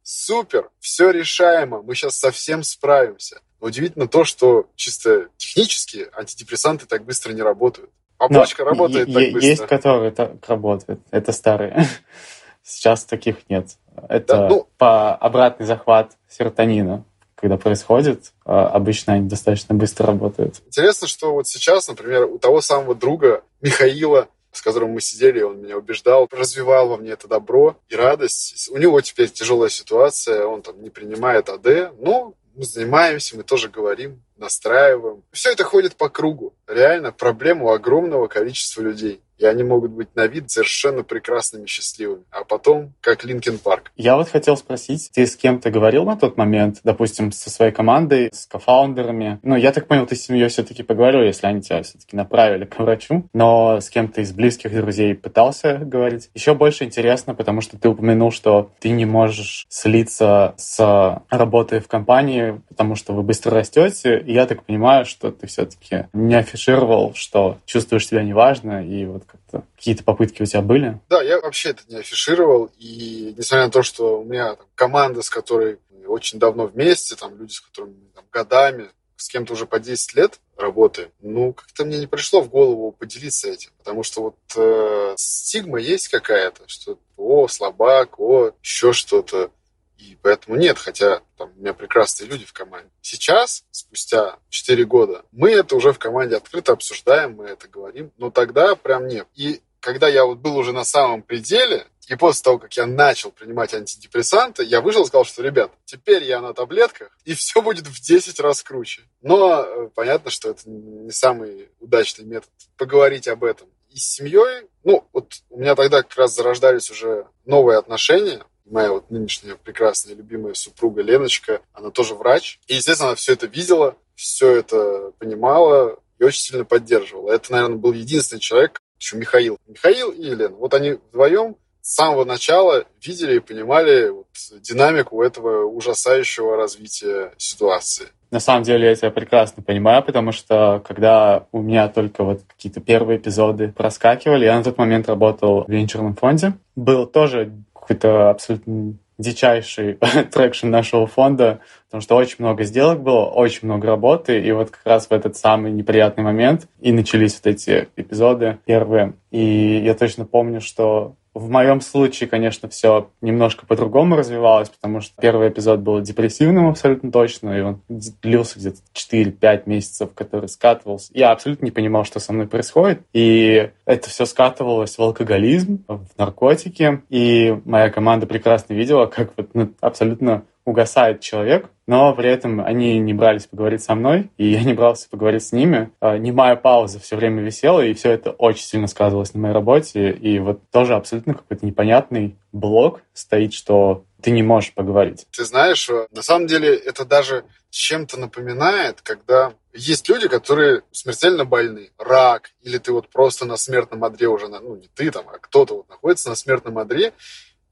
супер, 0.02 0.70
все 0.80 1.10
решаемо, 1.10 1.82
мы 1.82 1.94
сейчас 1.94 2.18
совсем 2.18 2.62
справимся. 2.62 3.40
Но 3.60 3.68
удивительно 3.68 4.08
то, 4.08 4.24
что 4.24 4.70
чисто 4.76 5.28
технически 5.36 6.08
антидепрессанты 6.12 6.86
так 6.86 7.04
быстро 7.04 7.32
не 7.32 7.42
работают. 7.42 7.90
Оболочка 8.25 8.64
Но 8.64 8.71
работает 8.71 9.12
так 9.12 9.33
быстро. 9.33 9.40
Есть, 9.40 9.66
которые 9.66 10.11
так 10.11 10.33
работают. 10.47 11.00
Это 11.11 11.33
старые. 11.33 11.87
Сейчас 12.62 13.04
таких 13.04 13.49
нет. 13.49 13.76
Это 14.09 14.37
да, 14.37 14.49
ну... 14.49 14.69
по 14.78 15.14
обратный 15.14 15.66
захват 15.66 16.12
серотонина 16.28 17.04
когда 17.45 17.59
происходит, 17.59 18.33
а, 18.47 18.69
обычно 18.69 19.12
они 19.12 19.28
достаточно 19.28 19.75
быстро 19.75 20.07
работают. 20.07 20.62
Интересно, 20.66 21.07
что 21.07 21.35
вот 21.35 21.47
сейчас, 21.47 21.87
например, 21.88 22.25
у 22.25 22.38
того 22.38 22.62
самого 22.62 22.95
друга 22.95 23.43
Михаила, 23.61 24.28
с 24.50 24.62
которым 24.62 24.93
мы 24.93 25.02
сидели, 25.02 25.43
он 25.43 25.61
меня 25.61 25.76
убеждал, 25.76 26.26
развивал 26.33 26.88
во 26.88 26.97
мне 26.97 27.11
это 27.11 27.28
добро 27.28 27.76
и 27.90 27.97
радость. 27.97 28.71
У 28.71 28.78
него 28.78 28.99
теперь 29.02 29.28
тяжелая 29.28 29.69
ситуация, 29.69 30.47
он 30.47 30.62
там 30.62 30.81
не 30.83 30.88
принимает 30.88 31.50
АД, 31.50 31.93
но 32.00 32.33
мы 32.54 32.64
занимаемся, 32.64 33.37
мы 33.37 33.43
тоже 33.43 33.69
говорим, 33.69 34.23
настраиваем. 34.36 35.22
Все 35.32 35.52
это 35.52 35.64
ходит 35.64 35.96
по 35.96 36.08
кругу. 36.08 36.54
Реально 36.66 37.12
проблема 37.12 37.64
у 37.66 37.68
огромного 37.70 38.26
количества 38.26 38.82
людей. 38.82 39.20
и 39.38 39.46
они 39.46 39.62
могут 39.62 39.90
быть 39.90 40.14
на 40.14 40.26
вид 40.26 40.50
совершенно 40.50 41.02
прекрасными, 41.02 41.66
счастливыми. 41.66 42.24
А 42.30 42.44
потом, 42.44 42.94
как 43.00 43.24
Линкен 43.24 43.58
Парк. 43.58 43.90
Я 43.96 44.16
вот 44.16 44.28
хотел 44.28 44.56
спросить, 44.56 45.10
ты 45.12 45.26
с 45.26 45.36
кем-то 45.36 45.70
говорил 45.70 46.04
на 46.04 46.16
тот 46.16 46.36
момент, 46.36 46.80
допустим, 46.84 47.32
со 47.32 47.50
своей 47.50 47.72
командой, 47.72 48.30
с 48.32 48.46
кофаундерами? 48.46 49.40
Ну, 49.42 49.56
я 49.56 49.72
так 49.72 49.88
понял, 49.88 50.06
ты 50.06 50.16
с 50.16 50.22
семьей 50.22 50.48
все-таки 50.48 50.82
поговорил, 50.82 51.22
если 51.22 51.46
они 51.46 51.62
тебя 51.62 51.82
все-таки 51.82 52.16
направили 52.16 52.64
к 52.64 52.78
врачу, 52.78 53.28
но 53.32 53.80
с 53.80 53.90
кем-то 53.90 54.20
из 54.20 54.32
близких 54.32 54.72
друзей 54.74 55.14
пытался 55.14 55.76
говорить. 55.78 56.30
Еще 56.34 56.54
больше 56.54 56.84
интересно, 56.84 57.34
потому 57.34 57.60
что 57.60 57.78
ты 57.78 57.88
упомянул, 57.88 58.30
что 58.30 58.72
ты 58.80 58.90
не 58.90 59.04
можешь 59.04 59.66
слиться 59.68 60.54
с 60.56 61.22
работой 61.28 61.80
в 61.80 61.88
компании, 61.88 62.60
потому 62.68 62.94
что 62.94 63.12
вы 63.12 63.22
быстро 63.22 63.52
растете, 63.52 64.22
я 64.26 64.47
так 64.47 64.64
понимаю, 64.64 65.04
что 65.04 65.31
ты 65.31 65.47
все-таки 65.47 66.09
не 66.12 66.35
афишировал, 66.35 67.14
что 67.14 67.59
чувствуешь 67.66 68.07
себя 68.07 68.23
неважно, 68.23 68.87
и 68.87 69.07
вот 69.07 69.25
как-то 69.25 69.64
какие-то 69.76 70.04
попытки 70.04 70.43
у 70.43 70.47
тебя 70.47 70.62
были? 70.62 71.00
Да, 71.09 71.23
я 71.23 71.40
вообще 71.40 71.71
это 71.71 71.83
не 71.88 71.97
афишировал, 71.97 72.71
и 72.78 73.35
несмотря 73.37 73.66
на 73.66 73.71
то, 73.71 73.83
что 73.83 74.21
у 74.21 74.25
меня 74.25 74.54
там, 74.54 74.66
команда, 74.75 75.23
с 75.23 75.31
которой 75.31 75.78
мы 75.90 76.07
очень 76.07 76.38
давно 76.38 76.66
вместе, 76.66 77.16
там 77.16 77.37
люди, 77.38 77.52
с 77.52 77.61
которыми 77.61 77.95
там, 78.14 78.25
годами, 78.31 78.88
с 79.16 79.28
кем-то 79.28 79.52
уже 79.52 79.66
по 79.66 79.78
10 79.78 80.14
лет 80.16 80.40
работаем, 80.57 81.11
ну, 81.21 81.52
как-то 81.52 81.85
мне 81.85 81.99
не 81.99 82.07
пришло 82.07 82.40
в 82.40 82.49
голову 82.49 82.93
поделиться 82.93 83.49
этим, 83.49 83.71
потому 83.78 84.02
что 84.02 84.23
вот 84.23 84.37
э, 84.57 85.14
стигма 85.16 85.78
есть 85.78 86.09
какая-то, 86.09 86.62
что 86.66 86.99
о, 87.16 87.49
слабак, 87.49 88.19
о, 88.19 88.52
еще 88.62 88.93
что-то. 88.93 89.50
И 89.98 90.18
поэтому 90.22 90.56
нет, 90.56 90.78
хотя 90.78 91.22
там 91.36 91.52
у 91.56 91.60
меня 91.60 91.72
прекрасные 91.74 92.28
люди 92.28 92.44
в 92.44 92.52
команде. 92.52 92.90
Сейчас, 93.00 93.64
спустя 93.70 94.38
4 94.48 94.84
года, 94.84 95.24
мы 95.32 95.50
это 95.50 95.76
уже 95.76 95.92
в 95.92 95.98
команде 95.98 96.36
открыто 96.36 96.72
обсуждаем, 96.72 97.36
мы 97.36 97.46
это 97.46 97.68
говорим, 97.68 98.12
но 98.16 98.30
тогда 98.30 98.74
прям 98.74 99.06
нет. 99.06 99.26
И 99.34 99.60
когда 99.80 100.08
я 100.08 100.24
вот 100.24 100.38
был 100.38 100.56
уже 100.56 100.72
на 100.72 100.84
самом 100.84 101.22
пределе, 101.22 101.86
и 102.08 102.16
после 102.16 102.42
того, 102.42 102.58
как 102.58 102.72
я 102.74 102.86
начал 102.86 103.30
принимать 103.30 103.72
антидепрессанты, 103.74 104.64
я 104.64 104.80
вышел 104.80 105.02
и 105.04 105.06
сказал, 105.06 105.24
что, 105.24 105.42
ребят, 105.42 105.70
теперь 105.84 106.24
я 106.24 106.40
на 106.40 106.52
таблетках, 106.52 107.16
и 107.24 107.34
все 107.34 107.62
будет 107.62 107.86
в 107.86 108.00
10 108.00 108.40
раз 108.40 108.62
круче. 108.62 109.02
Но 109.22 109.62
э, 109.62 109.88
понятно, 109.94 110.30
что 110.30 110.50
это 110.50 110.62
не 110.66 111.12
самый 111.12 111.70
удачный 111.80 112.24
метод 112.24 112.50
поговорить 112.76 113.28
об 113.28 113.44
этом. 113.44 113.68
И 113.90 113.98
с 113.98 114.14
семьей, 114.14 114.68
ну, 114.82 115.06
вот 115.12 115.34
у 115.50 115.60
меня 115.60 115.74
тогда 115.74 116.02
как 116.02 116.16
раз 116.16 116.34
зарождались 116.34 116.90
уже 116.90 117.26
новые 117.46 117.78
отношения, 117.78 118.44
моя 118.64 118.92
вот 118.92 119.11
нынешняя 119.11 119.56
прекрасная 119.56 120.14
любимая 120.14 120.54
супруга 120.54 121.02
Леночка, 121.02 121.61
она 121.73 121.90
тоже 121.90 122.14
врач. 122.14 122.59
И, 122.66 122.75
естественно, 122.75 123.11
она 123.11 123.16
все 123.16 123.33
это 123.33 123.47
видела, 123.47 123.97
все 124.14 124.56
это 124.56 125.12
понимала 125.18 125.99
и 126.18 126.25
очень 126.25 126.42
сильно 126.42 126.64
поддерживала. 126.64 127.33
Это, 127.33 127.52
наверное, 127.52 127.76
был 127.76 127.92
единственный 127.92 128.40
человек, 128.40 128.80
еще 128.99 129.16
Михаил. 129.16 129.59
Михаил 129.66 130.11
и 130.11 130.23
Елена. 130.23 130.56
Вот 130.56 130.75
они 130.75 130.92
вдвоем 130.92 131.56
с 131.83 131.97
самого 131.97 132.25
начала 132.25 132.85
видели 133.02 133.37
и 133.37 133.40
понимали 133.40 134.09
вот 134.09 134.26
динамику 134.62 135.23
этого 135.23 135.66
ужасающего 135.66 136.56
развития 136.56 137.33
ситуации. 137.37 138.06
На 138.30 138.40
самом 138.40 138.64
деле 138.64 138.88
я 138.88 138.94
тебя 138.97 139.11
прекрасно 139.11 139.62
понимаю, 139.62 140.02
потому 140.02 140.33
что 140.33 140.83
когда 140.85 141.47
у 141.52 141.61
меня 141.61 141.88
только 141.88 142.25
вот 142.25 142.40
какие-то 142.49 142.80
первые 142.80 143.18
эпизоды 143.18 143.68
проскакивали, 143.68 144.47
я 144.47 144.56
на 144.56 144.64
тот 144.64 144.78
момент 144.78 145.09
работал 145.09 145.64
в 145.64 145.71
венчурном 145.71 146.16
фонде. 146.16 146.54
Был 146.75 147.06
тоже 147.06 147.52
какой-то 147.86 148.30
абсолютно 148.30 148.94
дичайший 149.18 149.98
traction 150.32 150.68
нашего 150.68 151.06
фонда, 151.06 151.60
потому 151.86 152.00
что 152.00 152.16
очень 152.16 152.36
много 152.38 152.64
сделок 152.64 153.02
было, 153.02 153.26
очень 153.26 153.60
много 153.62 153.86
работы, 153.86 154.40
и 154.40 154.52
вот 154.52 154.70
как 154.70 154.84
раз 154.84 155.06
в 155.06 155.12
этот 155.12 155.36
самый 155.36 155.70
неприятный 155.72 156.24
момент 156.24 156.68
и 156.80 156.92
начались 156.92 157.40
вот 157.42 157.52
эти 157.52 157.88
эпизоды 157.96 158.58
первые. 158.64 159.14
И 159.30 159.82
я 159.84 159.94
точно 159.94 160.24
помню, 160.24 160.60
что 160.60 161.14
в 161.34 161.50
моем 161.50 161.80
случае, 161.80 162.28
конечно, 162.28 162.68
все 162.68 163.10
немножко 163.20 163.66
по-другому 163.66 164.16
развивалось, 164.16 164.68
потому 164.68 165.00
что 165.00 165.20
первый 165.20 165.48
эпизод 165.48 165.80
был 165.80 166.00
депрессивным 166.00 166.68
абсолютно 166.68 167.10
точно, 167.10 167.58
и 167.58 167.60
он 167.60 167.80
длился 167.88 168.58
где-то 168.58 168.78
4-5 168.94 169.62
месяцев, 169.66 170.10
который 170.14 170.48
скатывался. 170.48 171.10
Я 171.12 171.32
абсолютно 171.32 171.64
не 171.64 171.72
понимал, 171.72 172.04
что 172.04 172.20
со 172.20 172.32
мной 172.32 172.46
происходит, 172.46 173.00
и 173.12 173.70
это 173.84 174.08
все 174.08 174.26
скатывалось 174.26 174.96
в 174.96 175.02
алкоголизм, 175.02 175.84
в 175.88 176.06
наркотики, 176.16 177.02
и 177.10 177.58
моя 177.64 177.90
команда 177.90 178.26
прекрасно 178.26 178.74
видела, 178.74 179.06
как 179.06 179.32
вот 179.36 179.50
ну, 179.54 179.74
абсолютно 179.80 180.44
угасает 180.64 181.21
человек, 181.21 181.68
но 181.87 182.14
при 182.14 182.30
этом 182.30 182.64
они 182.64 182.99
не 182.99 183.12
брались 183.12 183.47
поговорить 183.47 183.83
со 183.83 183.94
мной, 183.94 184.30
и 184.38 184.49
я 184.50 184.62
не 184.62 184.73
брался 184.73 185.09
поговорить 185.09 185.44
с 185.44 185.52
ними. 185.52 185.90
А, 186.00 186.16
немая 186.16 186.56
пауза 186.56 186.99
все 186.99 187.16
время 187.16 187.42
висела, 187.42 187.80
и 187.80 187.92
все 187.92 188.11
это 188.11 188.30
очень 188.30 188.64
сильно 188.64 188.87
сказывалось 188.87 189.35
на 189.35 189.40
моей 189.40 189.54
работе. 189.54 190.11
И 190.12 190.38
вот 190.38 190.61
тоже 190.71 190.94
абсолютно 190.94 191.35
какой-то 191.35 191.66
непонятный 191.66 192.37
блок 192.52 193.02
стоит, 193.12 193.52
что 193.52 194.04
ты 194.23 194.30
не 194.30 194.42
можешь 194.42 194.73
поговорить. 194.73 195.26
Ты 195.33 195.44
знаешь, 195.44 195.88
э, 195.90 196.06
на 196.11 196.23
самом 196.23 196.47
деле 196.47 196.75
это 196.75 197.04
даже 197.04 197.44
чем-то 197.68 198.18
напоминает, 198.18 199.02
когда 199.02 199.52
есть 199.75 200.09
люди, 200.09 200.28
которые 200.28 200.83
смертельно 200.92 201.44
больны, 201.44 201.90
рак, 201.99 202.52
или 202.62 202.78
ты 202.78 202.92
вот 202.92 203.11
просто 203.11 203.44
на 203.44 203.59
смертном 203.59 204.02
одре 204.04 204.28
уже, 204.28 204.49
ну 204.49 204.76
не 204.76 204.88
ты 204.94 205.11
там, 205.11 205.28
а 205.28 205.38
кто-то 205.38 205.76
вот 205.78 205.88
находится 205.90 206.30
на 206.30 206.37
смертном 206.37 206.78
одре, 206.78 207.12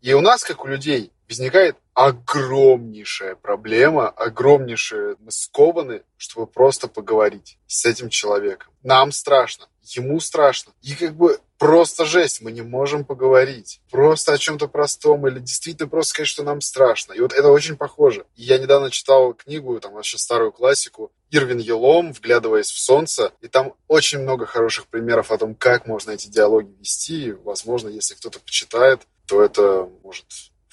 и 0.03 0.13
у 0.15 0.21
нас, 0.21 0.43
как 0.43 0.65
у 0.65 0.69
людей, 0.69 1.13
возникает 1.33 1.77
огромнейшая 1.95 3.37
проблема, 3.37 4.09
огромнейшая. 4.09 5.17
Мы 5.19 5.31
скованы, 5.31 6.03
чтобы 6.19 6.47
просто 6.47 6.89
поговорить 6.89 7.59
с 7.67 7.87
этим 7.87 8.11
человеком. 8.11 8.73
Нам 8.83 9.13
страшно, 9.13 9.67
ему 9.83 10.21
страшно. 10.21 10.75
И 10.83 10.95
как 10.95 11.17
бы 11.17 11.41
просто 11.57 12.05
жесть, 12.05 12.43
мы 12.43 12.53
не 12.53 12.61
можем 12.61 13.07
поговорить. 13.07 13.81
Просто 13.91 14.35
о 14.35 14.39
чем-то 14.39 14.69
простом 14.69 15.27
или 15.27 15.39
действительно 15.39 15.89
просто 15.89 16.11
сказать, 16.11 16.29
что 16.29 16.43
нам 16.43 16.61
страшно. 16.61 17.15
И 17.15 17.21
вот 17.21 17.33
это 17.33 17.49
очень 17.49 17.77
похоже. 17.77 18.27
Я 18.37 18.59
недавно 18.59 18.91
читал 18.91 19.33
книгу, 19.33 19.81
там 19.81 19.95
вообще 19.95 20.19
старую 20.19 20.53
классику, 20.53 21.13
Ирвин 21.31 21.59
Елом, 21.59 22.13
вглядываясь 22.13 22.71
в 22.71 22.79
солнце, 22.79 23.33
и 23.41 23.49
там 23.49 23.73
очень 23.89 24.19
много 24.19 24.45
хороших 24.45 24.87
примеров 24.89 25.31
о 25.31 25.39
том, 25.39 25.55
как 25.55 25.87
можно 25.87 26.11
эти 26.11 26.29
диалоги 26.29 26.77
вести. 26.79 27.33
Возможно, 27.33 27.89
если 27.89 28.15
кто-то 28.17 28.39
почитает, 28.39 29.01
то 29.27 29.43
это 29.43 29.89
может 30.03 30.27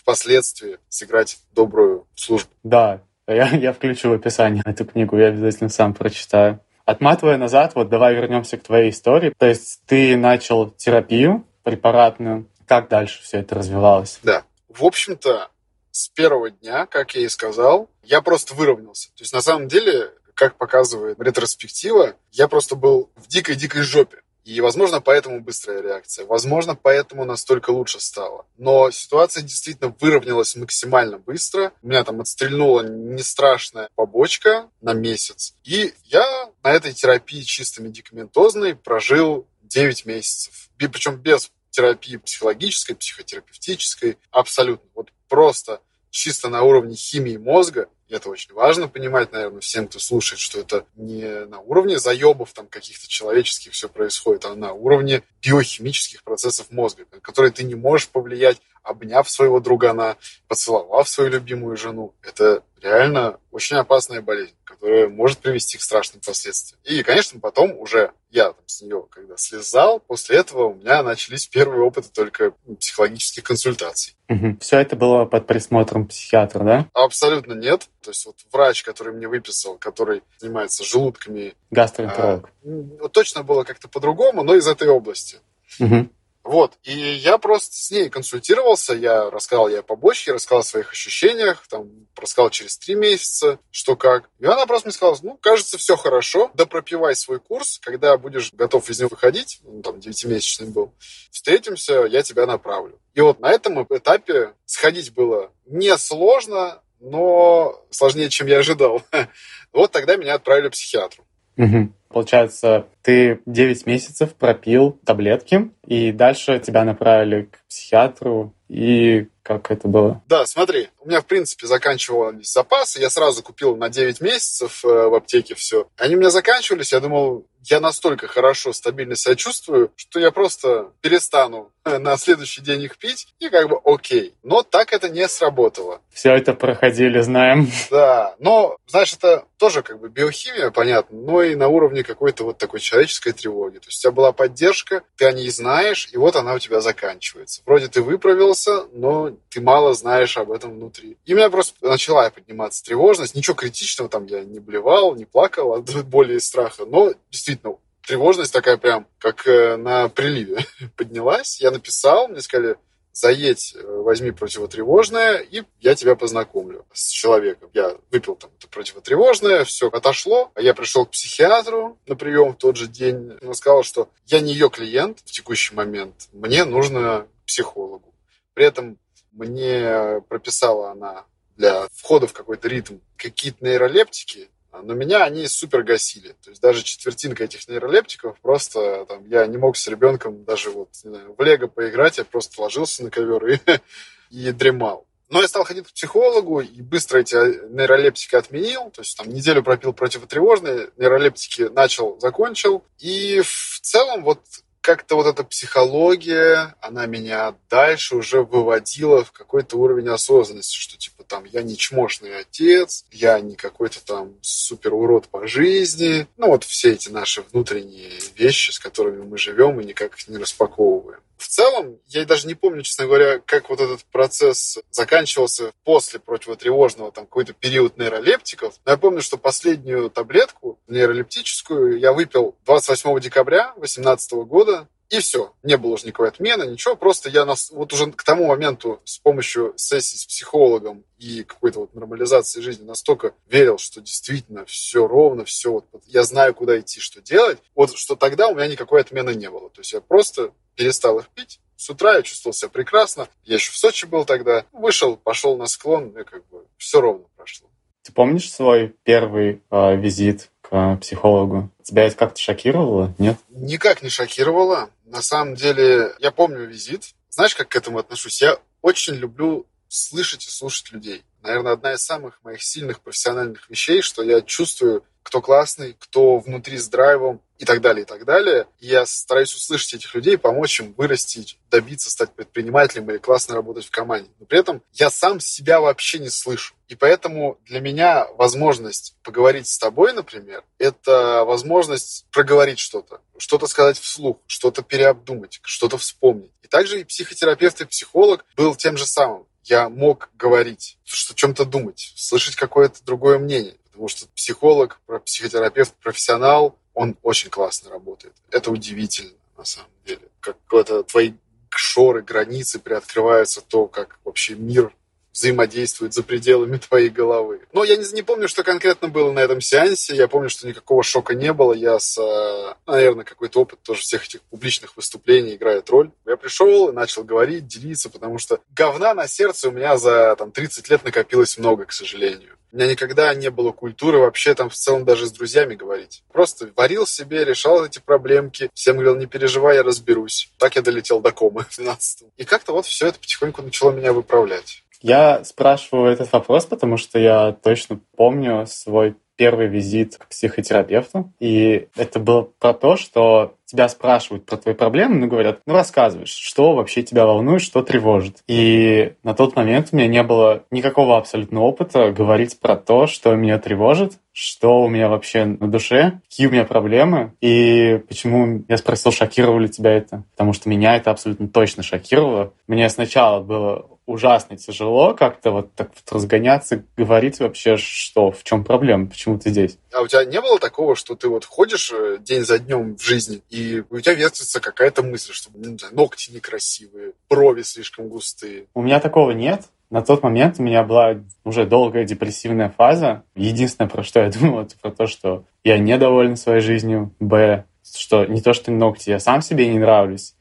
впоследствии 0.10 0.80
сыграть 0.90 1.38
добрую 1.54 2.08
службу. 2.16 2.50
Да, 2.64 3.02
я, 3.28 3.48
я 3.50 3.74
включу 3.74 4.10
в 4.10 4.14
описание 4.14 4.64
эту 4.66 4.86
книгу, 4.86 5.18
я 5.18 5.28
обязательно 5.28 5.70
сам 5.70 5.94
прочитаю. 5.94 6.60
Отматывая 6.84 7.38
назад, 7.38 7.74
вот 7.76 7.90
давай 7.90 8.16
вернемся 8.16 8.58
к 8.58 8.64
твоей 8.64 8.90
истории. 8.90 9.34
То 9.38 9.46
есть 9.46 9.82
ты 9.86 10.18
начал 10.18 10.72
терапию 10.72 11.46
препаратную. 11.62 12.50
Как 12.68 12.90
дальше 12.90 13.22
все 13.22 13.40
это 13.40 13.54
развивалось? 13.54 14.20
Да. 14.24 14.44
В 14.68 14.84
общем-то, 14.84 15.50
с 15.92 16.10
первого 16.10 16.50
дня, 16.50 16.88
как 16.88 17.14
я 17.14 17.22
и 17.22 17.30
сказал, 17.30 17.88
я 18.02 18.22
просто 18.22 18.56
выровнялся. 18.56 19.10
То 19.10 19.22
есть 19.22 19.34
на 19.34 19.42
самом 19.42 19.68
деле, 19.68 20.12
как 20.34 20.56
показывает 20.56 21.20
ретроспектива, 21.20 22.16
я 22.32 22.48
просто 22.48 22.76
был 22.76 23.12
в 23.16 23.28
дикой-дикой 23.28 23.84
жопе. 23.84 24.22
И, 24.50 24.62
возможно, 24.62 25.00
поэтому 25.00 25.42
быстрая 25.42 25.80
реакция. 25.80 26.26
Возможно, 26.26 26.74
поэтому 26.74 27.24
настолько 27.24 27.70
лучше 27.70 28.00
стало. 28.00 28.48
Но 28.58 28.90
ситуация 28.90 29.44
действительно 29.44 29.96
выровнялась 30.00 30.56
максимально 30.56 31.20
быстро. 31.20 31.72
У 31.84 31.88
меня 31.88 32.04
там 32.04 32.20
отстрельнула 32.20 32.82
не 32.82 33.22
страшная 33.22 33.90
побочка 33.94 34.68
на 34.82 34.94
месяц. 34.94 35.54
И 35.64 35.94
я 36.06 36.50
на 36.64 36.72
этой 36.72 36.94
терапии 36.94 37.42
чисто 37.42 37.84
медикаментозной 37.84 38.76
прожил 38.76 39.48
9 39.62 40.08
месяцев. 40.08 40.70
И 40.80 40.88
причем 40.88 41.18
без 41.18 41.52
терапии 41.70 42.18
психологической, 42.18 42.96
психотерапевтической. 42.96 44.18
Абсолютно. 44.32 44.90
Вот 44.96 45.12
просто 45.28 45.80
чисто 46.10 46.50
на 46.50 46.64
уровне 46.64 46.96
химии 46.96 47.38
мозга 47.38 47.88
это 48.10 48.30
очень 48.30 48.54
важно 48.54 48.88
понимать, 48.88 49.32
наверное, 49.32 49.62
всем, 49.62 49.88
кто 49.88 50.00
слушает, 50.00 50.40
что 50.40 50.60
это 50.60 50.86
не 50.96 51.46
на 51.46 51.60
уровне 51.60 52.00
заебов 52.00 52.54
там 52.54 52.68
каких-то 52.68 53.08
человеческих 53.08 53.74
все 53.74 53.88
происходит, 53.88 54.46
а 54.46 54.56
на 54.56 54.74
уровне 54.74 55.24
биохимических 55.42 56.24
процессов 56.24 56.72
мозга, 56.72 57.06
которые 57.22 57.52
ты 57.52 57.64
не 57.64 57.76
можешь 57.76 58.10
повлиять, 58.10 58.60
обняв 58.84 59.30
своего 59.30 59.60
другана, 59.60 60.18
поцеловав 60.48 61.08
свою 61.08 61.32
любимую 61.32 61.78
жену. 61.78 62.14
Это 62.22 62.64
реально 62.82 63.40
очень 63.52 63.78
опасная 63.78 64.22
болезнь, 64.22 64.56
которая 64.64 65.10
может 65.10 65.40
привести 65.40 65.78
к 65.78 65.82
страшным 65.82 66.22
последствиям. 66.26 66.80
И, 66.84 67.04
конечно, 67.04 67.40
потом 67.40 67.78
уже 67.78 68.12
я 68.32 68.52
там 68.54 68.64
с 68.68 68.82
нее, 68.82 69.06
когда 69.10 69.36
слезал, 69.38 70.00
после 70.00 70.38
этого 70.38 70.70
у 70.70 70.76
меня 70.76 71.04
начались 71.04 71.48
первые 71.48 71.82
опыты 71.82 72.10
только 72.14 72.54
психологических 72.80 73.44
консультаций. 73.44 74.16
Угу. 74.30 74.58
Все 74.62 74.80
это 74.80 74.96
было 74.96 75.26
под 75.26 75.48
присмотром 75.48 76.08
психиатра, 76.08 76.64
да? 76.64 76.88
Абсолютно 76.94 77.54
нет. 77.54 77.90
То 78.02 78.12
есть 78.12 78.26
вот 78.26 78.36
врач, 78.52 78.84
который 78.84 79.14
мне 79.14 79.28
выписал, 79.28 79.78
который 79.78 80.22
занимается 80.38 80.84
желудками... 80.84 81.56
Гастроэнтеролог. 81.72 82.50
А, 82.64 83.10
точно 83.10 83.44
было 83.44 83.64
как-то 83.64 83.88
по-другому, 83.88 84.44
но 84.44 84.56
из 84.56 84.68
этой 84.68 84.88
области. 84.88 85.38
Угу. 85.80 86.10
Вот. 86.44 86.74
И 86.84 86.92
я 86.92 87.38
просто 87.38 87.76
с 87.76 87.92
ней 87.92 88.10
консультировался, 88.10 88.94
я 88.94 89.30
рассказал 89.30 89.68
ей 89.68 89.80
о 89.80 89.84
побочке, 89.84 90.32
рассказал 90.32 90.60
о 90.60 90.64
своих 90.64 90.92
ощущениях, 90.92 91.66
там, 91.68 92.08
рассказал 92.16 92.50
через 92.50 92.78
три 92.78 92.96
месяца, 92.96 93.60
что 93.72 93.96
как. 93.96 94.30
И 94.40 94.46
она 94.46 94.66
просто 94.66 94.88
мне 94.88 94.94
сказала, 94.94 95.18
ну, 95.22 95.38
кажется, 95.38 95.78
все 95.78 95.96
хорошо, 95.96 96.50
да 96.54 96.66
пропивай 96.66 97.16
свой 97.16 97.40
курс, 97.40 97.80
когда 97.82 98.18
будешь 98.18 98.54
готов 98.54 98.90
из 98.90 99.00
него 99.00 99.10
выходить, 99.10 99.60
ну, 99.64 99.82
там, 99.82 100.00
девятимесячный 100.00 100.68
был, 100.68 100.94
встретимся, 101.30 102.06
я 102.10 102.24
тебя 102.24 102.46
направлю. 102.46 103.00
И 103.14 103.22
вот 103.22 103.40
на 103.40 103.52
этом 103.52 103.84
этапе 103.84 104.54
сходить 104.66 105.14
было 105.14 105.52
несложно, 105.66 106.82
но 107.00 107.86
сложнее, 107.90 108.30
чем 108.30 108.48
я 108.48 108.60
ожидал. 108.60 109.02
Вот 109.72 109.92
тогда 109.92 110.16
меня 110.16 110.34
отправили 110.34 110.70
к 110.70 110.72
психиатру. 110.72 111.24
Угу. 111.60 111.94
Получается, 112.10 112.88
ты 113.04 113.42
9 113.46 113.86
месяцев 113.86 114.34
пропил 114.34 115.00
таблетки, 115.06 115.70
и 115.86 116.12
дальше 116.12 116.60
тебя 116.60 116.84
направили 116.84 117.44
к 117.44 117.60
психиатру, 117.68 118.56
и 118.68 119.28
как 119.44 119.70
это 119.70 119.88
было? 119.88 120.24
Да, 120.28 120.46
смотри, 120.46 120.88
у 121.00 121.08
меня, 121.08 121.22
в 121.22 121.26
принципе, 121.26 121.68
заканчивались 121.68 122.52
запасы, 122.52 123.00
я 123.00 123.10
сразу 123.10 123.44
купил 123.44 123.76
на 123.76 123.90
9 123.90 124.22
месяцев 124.22 124.84
э, 124.86 124.88
в 124.88 125.14
аптеке 125.14 125.54
все. 125.54 125.88
Они 125.98 126.16
у 126.16 126.20
меня 126.20 126.30
заканчивались, 126.30 126.94
я 126.94 127.00
думал, 127.00 127.46
я 127.66 127.80
настолько 127.80 128.28
хорошо, 128.28 128.74
стабильно 128.74 129.16
себя 129.16 129.36
чувствую, 129.36 129.92
что 129.96 130.20
я 130.20 130.32
просто 130.32 130.92
перестану 131.02 131.72
на 132.00 132.18
следующий 132.18 132.62
день 132.62 132.84
их 132.84 132.98
пить, 132.98 133.28
и 133.40 133.50
как 133.50 133.70
бы 133.70 133.80
окей. 133.84 134.34
Но 134.44 134.64
так 134.64 134.94
это 134.94 135.10
не 135.10 135.28
сработало. 135.28 136.02
Все 136.12 136.34
это 136.34 136.54
проходили, 136.54 137.20
знаем. 137.22 137.70
Да, 137.90 138.36
но, 138.40 138.78
знаешь, 138.88 139.14
это 139.14 139.46
тоже 139.58 139.82
как 139.82 140.00
бы 140.00 140.10
биохимия, 140.10 140.70
понятно, 140.70 141.18
но 141.18 141.42
и 141.42 141.56
на 141.56 141.68
уровне 141.68 142.04
какой-то 142.04 142.44
вот 142.44 142.58
такой 142.58 142.80
человеческой 142.80 143.32
тревоги. 143.32 143.78
То 143.80 143.88
есть 143.88 144.00
у 144.00 144.02
тебя 144.02 144.12
была 144.12 144.32
поддержка, 144.32 145.04
ты 145.18 145.26
о 145.26 145.32
ней 145.32 145.50
знаешь, 145.50 146.08
и 146.12 146.18
вот 146.18 146.36
она 146.36 146.54
у 146.54 146.60
тебя 146.60 146.82
заканчивается. 146.82 147.62
Вроде 147.66 147.88
ты 147.88 148.02
выправился, 148.02 148.86
но 148.94 149.32
ты 149.50 149.60
мало 149.60 149.94
знаешь 149.94 150.38
об 150.38 150.52
этом 150.52 150.76
внутри. 150.76 151.18
И 151.26 151.34
у 151.34 151.38
меня 151.38 151.50
просто 151.50 151.74
начала 151.86 152.30
подниматься 152.30 152.84
тревожность. 152.84 153.36
Ничего 153.36 153.56
критичного 153.56 154.10
там 154.10 154.26
я 154.26 154.44
не 154.44 154.60
блевал, 154.60 155.16
не 155.16 155.26
плакал 155.26 155.74
от 155.74 155.90
боли 156.06 156.36
и 156.36 156.40
страха, 156.40 156.86
но 156.86 157.14
действительно 157.32 157.59
тревожность 158.06 158.54
такая 158.54 158.78
прям, 158.78 159.08
как 159.20 159.48
э, 159.48 159.78
на 159.78 160.10
приливе 160.10 160.66
поднялась. 160.96 161.62
Я 161.62 161.72
написал, 161.72 162.28
мне 162.28 162.42
сказали, 162.42 162.78
заедь, 163.14 163.76
э, 163.76 163.86
возьми 163.86 164.32
противотревожное, 164.32 165.38
и 165.38 165.64
я 165.80 165.96
тебя 165.96 166.16
познакомлю 166.16 166.86
с 166.94 167.10
человеком. 167.10 167.70
Я 167.74 167.98
выпил 168.12 168.36
там 168.36 168.50
это 168.58 168.68
противотревожное, 168.68 169.64
все 169.64 169.90
отошло. 169.90 170.52
А 170.56 170.62
я 170.62 170.74
пришел 170.74 171.06
к 171.06 171.12
психиатру 171.12 171.98
на 172.08 172.16
прием 172.16 172.54
в 172.54 172.58
тот 172.58 172.78
же 172.78 172.88
день. 172.88 173.38
Он 173.42 173.54
сказал, 173.54 173.84
что 173.84 174.10
я 174.26 174.40
не 174.40 174.54
ее 174.54 174.70
клиент 174.70 175.20
в 175.20 175.32
текущий 175.32 175.76
момент, 175.76 176.30
мне 176.32 176.66
нужно 176.66 177.28
психологу. 177.46 178.14
При 178.54 178.66
этом 178.66 178.98
мне 179.32 180.22
прописала 180.28 180.92
она 180.92 181.26
для 181.58 181.88
входа 181.94 182.26
в 182.26 182.34
какой-то 182.34 182.68
ритм 182.68 182.98
какие-то 183.18 183.64
нейролептики, 183.64 184.50
но 184.72 184.94
меня 184.94 185.24
они 185.24 185.48
супер 185.48 185.84
гасили. 185.84 186.36
То 186.44 186.52
есть 186.52 186.62
даже 186.62 186.84
четвертинка 186.84 187.44
этих 187.44 187.68
нейролептиков 187.68 188.40
просто 188.42 189.06
там, 189.06 189.26
я 189.28 189.46
не 189.48 189.58
мог 189.58 189.78
с 189.78 189.88
ребенком 189.88 190.44
даже 190.44 190.70
вот 190.70 190.90
не 191.04 191.12
знаю, 191.12 191.36
в 191.38 191.42
лего 191.42 191.68
поиграть, 191.68 192.18
я 192.18 192.26
просто 192.26 192.62
ложился 192.62 193.04
на 193.04 193.10
ковер 193.10 193.46
и, 193.48 193.60
и 194.30 194.52
дремал. 194.52 195.06
Но 195.30 195.42
я 195.42 195.48
стал 195.48 195.64
ходить 195.64 195.88
к 195.88 195.94
психологу 195.94 196.60
и 196.62 196.82
быстро 196.82 197.20
эти 197.20 197.36
нейролептики 197.36 198.36
отменил. 198.36 198.90
То 198.90 199.02
есть 199.02 199.16
там 199.16 199.30
неделю 199.30 199.62
пропил 199.62 199.94
противотревожные, 199.94 200.90
нейролептики 200.98 201.64
начал, 201.64 202.20
закончил. 202.20 202.84
И 202.98 203.42
в 203.42 203.80
целом 203.82 204.24
вот 204.24 204.42
как-то 204.82 205.16
вот 205.16 205.28
эта 205.28 205.44
психология, 205.44 206.76
она 206.82 207.06
меня 207.06 207.56
дальше 207.70 208.16
уже 208.16 208.42
выводила 208.42 209.24
в 209.24 209.32
какой-то 209.32 209.78
уровень 209.78 210.10
осознанности, 210.10 210.78
что 210.78 210.98
типа 210.98 211.24
там 211.24 211.46
я 211.46 211.62
не 211.62 211.78
чмошный 211.78 212.38
отец, 212.40 213.06
я 213.12 213.40
не 213.40 213.56
какой-то 213.56 214.04
там 214.04 214.36
супер 214.42 214.94
урод 214.94 215.28
по 215.28 215.48
жизни. 215.48 216.28
Ну 216.38 216.48
вот 216.48 216.64
все 216.64 216.94
эти 216.94 217.10
наши 217.10 217.42
внутренние 217.42 218.12
вещи, 218.36 218.72
с 218.72 218.80
которыми 218.80 219.24
мы 219.24 219.38
живем 219.38 219.80
и 219.80 219.86
никак 219.86 220.16
не 220.28 220.38
распаковываем. 220.38 221.22
В 221.40 221.48
целом, 221.48 222.00
я 222.08 222.26
даже 222.26 222.48
не 222.48 222.54
помню, 222.54 222.82
честно 222.84 223.06
говоря, 223.06 223.40
как 223.40 223.70
вот 223.70 223.80
этот 223.80 224.04
процесс 224.12 224.78
заканчивался 224.92 225.72
после 225.86 226.20
противотревожного, 226.20 227.14
там 227.14 227.26
какой-то 227.26 227.54
период 227.54 227.98
нейролептиков. 227.98 228.74
Но 228.86 228.92
я 228.92 228.98
помню, 228.98 229.22
что 229.22 229.38
последнюю 229.38 230.10
таблетку 230.10 230.80
нейролептическую 230.90 231.98
я 231.98 232.12
выпил 232.12 232.58
28 232.66 233.20
декабря 233.22 233.72
2018 233.78 234.34
года. 234.34 234.69
И 235.10 235.20
все, 235.20 235.54
не 235.64 235.76
было 235.76 235.94
уже 235.94 236.06
никакой 236.06 236.28
отмены, 236.28 236.64
ничего, 236.66 236.96
просто 236.96 237.30
я 237.30 237.44
нас, 237.44 237.72
вот 237.72 237.92
уже 237.94 238.12
к 238.12 238.24
тому 238.24 238.46
моменту 238.46 239.02
с 239.06 239.18
помощью 239.18 239.74
сессий 239.76 240.18
с 240.18 240.26
психологом 240.26 241.04
и 241.18 241.44
какой-то 241.44 241.80
вот 241.80 241.96
нормализации 241.96 242.62
жизни 242.62 242.86
настолько 242.86 243.34
верил, 243.48 243.80
что 243.80 244.02
действительно 244.02 244.66
все 244.66 245.08
ровно, 245.08 245.46
все, 245.46 245.72
вот, 245.72 246.04
я 246.06 246.24
знаю, 246.24 246.54
куда 246.54 246.80
идти, 246.80 247.00
что 247.00 247.22
делать, 247.22 247.58
вот 247.74 247.98
что 247.98 248.16
тогда 248.16 248.50
у 248.50 248.56
меня 248.56 248.68
никакой 248.68 249.02
отмены 249.02 249.34
не 249.34 249.50
было. 249.50 249.72
То 249.72 249.82
есть 249.82 249.94
я 249.94 250.02
просто 250.02 250.52
перестал 250.76 251.18
их 251.18 251.28
пить, 251.30 251.60
с 251.76 251.90
утра 251.90 252.16
я 252.16 252.22
чувствовал 252.22 252.54
себя 252.54 252.70
прекрасно. 252.70 253.30
Я 253.46 253.56
еще 253.56 253.72
в 253.72 253.78
Сочи 253.78 254.06
был 254.06 254.26
тогда. 254.26 254.66
Вышел, 254.74 255.16
пошел 255.16 255.56
на 255.56 255.66
склон, 255.66 256.10
и 256.10 256.26
как 256.26 256.46
бы 256.50 256.66
все 256.78 257.00
ровно 257.00 257.26
прошло. 257.38 257.70
Ты 258.04 258.12
помнишь 258.12 258.52
свой 258.52 258.94
первый 259.04 259.64
э, 259.72 259.96
визит 259.96 260.52
психологу? 261.02 261.70
Тебя 261.84 262.06
это 262.06 262.16
как-то 262.16 262.40
шокировало, 262.40 263.14
нет? 263.18 263.38
Никак 263.50 264.02
не 264.02 264.10
шокировало. 264.10 264.90
На 265.06 265.22
самом 265.22 265.56
деле, 265.56 266.14
я 266.20 266.32
помню 266.32 266.66
визит. 266.66 267.16
Знаешь, 267.30 267.56
как 267.56 267.70
к 267.70 267.76
этому 267.76 268.00
отношусь? 268.00 268.42
Я 268.42 268.58
очень 268.82 269.16
люблю 269.16 269.66
слышать 269.88 270.46
и 270.46 270.50
слушать 270.50 270.92
людей. 270.92 271.24
Наверное, 271.42 271.74
одна 271.74 271.94
из 271.94 272.04
самых 272.04 272.40
моих 272.44 272.62
сильных 272.62 273.02
профессиональных 273.02 273.70
вещей, 273.70 274.02
что 274.02 274.24
я 274.24 274.42
чувствую, 274.42 275.04
кто 275.24 275.42
классный, 275.42 275.96
кто 276.00 276.40
внутри 276.40 276.78
с 276.78 276.88
драйвом 276.88 277.42
и 277.60 277.66
так 277.66 277.82
далее, 277.82 278.04
и 278.04 278.06
так 278.06 278.26
далее. 278.26 278.68
Я 278.80 279.06
стараюсь 279.06 279.54
услышать 279.54 279.96
этих 279.96 280.16
людей, 280.16 280.38
помочь 280.38 280.80
им 280.80 280.94
вырасти, 280.98 281.46
добиться, 281.70 282.10
стать 282.10 282.34
предпринимателем 282.34 283.12
или 283.12 283.18
классно 283.18 283.56
работать 283.56 283.86
в 283.86 283.92
команде. 283.92 284.30
Но 284.40 284.46
при 284.46 284.60
этом 284.60 284.82
я 284.94 285.12
сам 285.12 285.40
себя 285.42 285.82
вообще 285.82 286.20
не 286.20 286.30
слышу. 286.30 286.74
И 286.88 286.96
поэтому 286.96 287.60
для 287.66 287.82
меня 287.82 288.28
возможность 288.38 289.16
поговорить 289.24 289.68
с 289.68 289.78
тобой, 289.78 290.14
например, 290.14 290.64
это 290.78 291.44
возможность 291.46 292.26
проговорить 292.32 292.80
что-то, 292.80 293.22
что-то 293.38 293.68
сказать 293.68 294.00
вслух, 294.00 294.40
что-то 294.48 294.82
переобдумать, 294.82 295.60
что-то 295.62 295.98
вспомнить. 295.98 296.52
И 296.64 296.68
также 296.68 297.02
и 297.02 297.04
психотерапевт, 297.04 297.82
и 297.82 297.86
психолог 297.86 298.46
был 298.56 298.74
тем 298.74 298.98
же 298.98 299.06
самым 299.06 299.46
я 299.70 299.88
мог 299.90 300.30
говорить, 300.36 300.98
что 301.04 301.36
чем-то 301.36 301.66
думать, 301.66 302.14
слышать 302.16 302.56
какое-то 302.56 303.04
другое 303.04 303.38
мнение. 303.38 303.76
Потому 304.00 304.08
что 304.08 304.28
психолог, 304.30 305.02
психотерапевт, 305.26 305.94
профессионал, 305.96 306.80
он 306.94 307.18
очень 307.22 307.50
классно 307.50 307.90
работает. 307.90 308.34
Это 308.50 308.72
удивительно, 308.72 309.34
на 309.58 309.66
самом 309.66 309.92
деле. 310.06 310.22
Как 310.40 310.56
это 310.72 311.04
твои 311.04 311.34
шоры, 311.70 312.22
границы 312.22 312.80
приоткрываются, 312.80 313.60
то, 313.60 313.88
как 313.88 314.18
вообще 314.24 314.56
мир 314.56 314.96
взаимодействует 315.40 316.14
за 316.14 316.24
пределами 316.24 316.78
твоей 316.78 317.10
головы. 317.10 317.62
Но 317.74 317.84
я 317.84 317.96
не, 317.96 318.06
не 318.14 318.22
помню, 318.22 318.48
что 318.48 318.64
конкретно 318.64 319.08
было 319.08 319.32
на 319.32 319.40
этом 319.40 319.62
сеансе. 319.62 320.16
Я 320.16 320.28
помню, 320.28 320.50
что 320.50 320.68
никакого 320.68 321.02
шока 321.04 321.34
не 321.34 321.54
было. 321.54 321.74
Я 321.74 322.00
с, 322.00 322.18
э, 322.18 322.74
наверное, 322.86 323.26
какой-то 323.26 323.62
опыт 323.62 323.80
тоже 323.82 324.02
всех 324.02 324.26
этих 324.26 324.42
публичных 324.44 324.96
выступлений 324.98 325.56
играет 325.56 325.90
роль. 325.90 326.12
Я 326.26 326.38
пришел 326.38 326.90
и 326.90 326.94
начал 326.94 327.24
говорить, 327.24 327.68
делиться, 327.68 328.10
потому 328.10 328.38
что 328.38 328.60
говна 328.76 329.14
на 329.14 329.28
сердце 329.28 329.70
у 329.70 329.72
меня 329.72 329.98
за 329.98 330.36
там, 330.38 330.52
30 330.52 330.90
лет 330.90 331.04
накопилось 331.04 331.58
много, 331.58 331.86
к 331.86 331.92
сожалению. 331.92 332.60
У 332.72 332.76
меня 332.76 332.88
никогда 332.88 333.34
не 333.34 333.50
было 333.50 333.72
культуры 333.72 334.20
вообще 334.20 334.54
там 334.54 334.70
в 334.70 334.76
целом 334.76 335.04
даже 335.04 335.26
с 335.26 335.32
друзьями 335.32 335.74
говорить. 335.74 336.24
Просто 336.32 336.70
варил 336.76 337.08
себе, 337.08 337.44
решал 337.44 337.84
эти 337.84 337.98
проблемки. 337.98 338.70
Всем 338.76 338.96
говорил, 338.96 339.16
не 339.16 339.26
переживай, 339.26 339.78
я 339.78 339.84
разберусь. 339.84 340.52
Так 340.60 340.76
я 340.76 340.84
долетел 340.84 341.20
до 341.20 341.32
комы 341.32 341.66
в 341.68 341.76
12 341.76 342.26
И 342.38 342.46
как-то 342.46 342.74
вот 342.74 342.86
все 342.86 343.08
это 343.08 343.20
потихоньку 343.20 343.64
начало 343.64 343.92
меня 343.92 344.14
выправлять. 344.14 344.84
Я 345.02 345.44
спрашиваю 345.44 346.12
этот 346.12 346.32
вопрос, 346.32 346.66
потому 346.66 346.98
что 346.98 347.20
я 347.20 347.52
точно 347.52 348.00
помню 348.16 348.66
свой 348.68 349.16
первый 349.40 349.68
визит 349.68 350.18
к 350.18 350.28
психотерапевту. 350.28 351.32
И 351.40 351.88
это 351.96 352.20
было 352.20 352.50
про 352.60 352.74
то, 352.74 352.98
что 352.98 353.54
тебя 353.64 353.88
спрашивают 353.88 354.46
про 354.46 354.58
твои 354.58 354.74
проблемы, 354.74 355.16
ну, 355.16 355.28
говорят, 355.28 355.62
ну, 355.66 355.76
рассказываешь, 355.76 356.32
что 356.32 356.74
вообще 356.74 357.04
тебя 357.04 357.26
волнует, 357.26 357.62
что 357.62 357.82
тревожит. 357.82 358.40
И 358.48 359.14
на 359.24 359.34
тот 359.34 359.56
момент 359.56 359.90
у 359.92 359.96
меня 359.96 360.08
не 360.08 360.24
было 360.24 360.64
никакого 360.72 361.18
абсолютно 361.18 361.62
опыта 361.62 362.12
говорить 362.12 362.60
про 362.60 362.76
то, 362.76 363.08
что 363.08 363.34
меня 363.36 363.60
тревожит, 363.60 364.20
что 364.34 364.82
у 364.82 364.90
меня 364.90 365.08
вообще 365.08 365.46
на 365.46 365.70
душе, 365.70 366.20
какие 366.30 366.48
у 366.48 366.52
меня 366.52 366.66
проблемы, 366.66 367.34
и 367.40 368.02
почему 368.10 368.66
я 368.68 368.78
спросил, 368.78 369.12
шокировало 369.14 369.60
ли 369.60 369.70
тебя 369.70 369.92
это. 369.92 370.24
Потому 370.32 370.52
что 370.52 370.68
меня 370.68 370.98
это 370.98 371.12
абсолютно 371.12 371.48
точно 371.48 371.84
шокировало. 371.84 372.54
Мне 372.68 372.90
сначала 372.90 373.40
было 373.42 373.86
ужасно 374.10 374.58
тяжело 374.58 375.14
как-то 375.14 375.52
вот 375.52 375.74
так 375.76 375.90
вот 375.90 376.14
разгоняться, 376.14 376.84
говорить 376.98 377.40
вообще, 377.40 377.78
что, 377.78 378.32
в 378.32 378.44
чем 378.44 378.64
проблема, 378.64 379.08
почему 379.08 379.38
ты 379.38 379.52
здесь. 379.52 379.78
А 379.94 380.02
у 380.02 380.08
тебя 380.08 380.26
не 380.26 380.42
было 380.42 380.60
такого, 380.60 380.96
что 380.96 381.16
ты 381.16 381.30
вот 381.30 381.46
ходишь 381.46 381.92
э, 381.94 382.18
день 382.20 382.44
за 382.44 382.58
днем 382.58 382.98
в 382.98 383.04
жизни, 383.04 383.42
и 383.50 383.84
у 383.90 384.00
тебя 384.00 384.16
вертится 384.16 384.60
какая-то 384.60 385.04
мысль, 385.04 385.34
что 385.34 385.52
ну, 385.54 385.78
ногти 385.92 386.32
некрасивые, 386.32 387.14
брови 387.30 387.62
слишком 387.62 388.10
густые? 388.10 388.66
У 388.74 388.82
меня 388.82 389.00
такого 389.00 389.32
нет. 389.32 389.66
На 389.92 390.02
тот 390.02 390.24
момент 390.24 390.56
у 390.60 390.64
меня 390.64 390.84
была 390.84 391.22
уже 391.44 391.66
долгая 391.66 392.04
депрессивная 392.04 392.74
фаза. 392.76 393.24
Единственное, 393.36 393.90
про 393.90 394.04
что 394.04 394.22
я 394.22 394.30
думал, 394.32 394.62
это 394.62 394.76
про 394.82 394.92
то, 394.92 395.06
что 395.06 395.46
я 395.64 395.78
недоволен 395.78 396.36
своей 396.36 396.62
жизнью. 396.62 397.14
Б, 397.20 397.66
что 397.96 398.26
не 398.26 398.42
то, 398.42 398.54
что 398.54 398.72
ногти, 398.72 399.12
я 399.12 399.20
сам 399.20 399.42
себе 399.42 399.68
не 399.68 399.78
нравлюсь. 399.78 400.34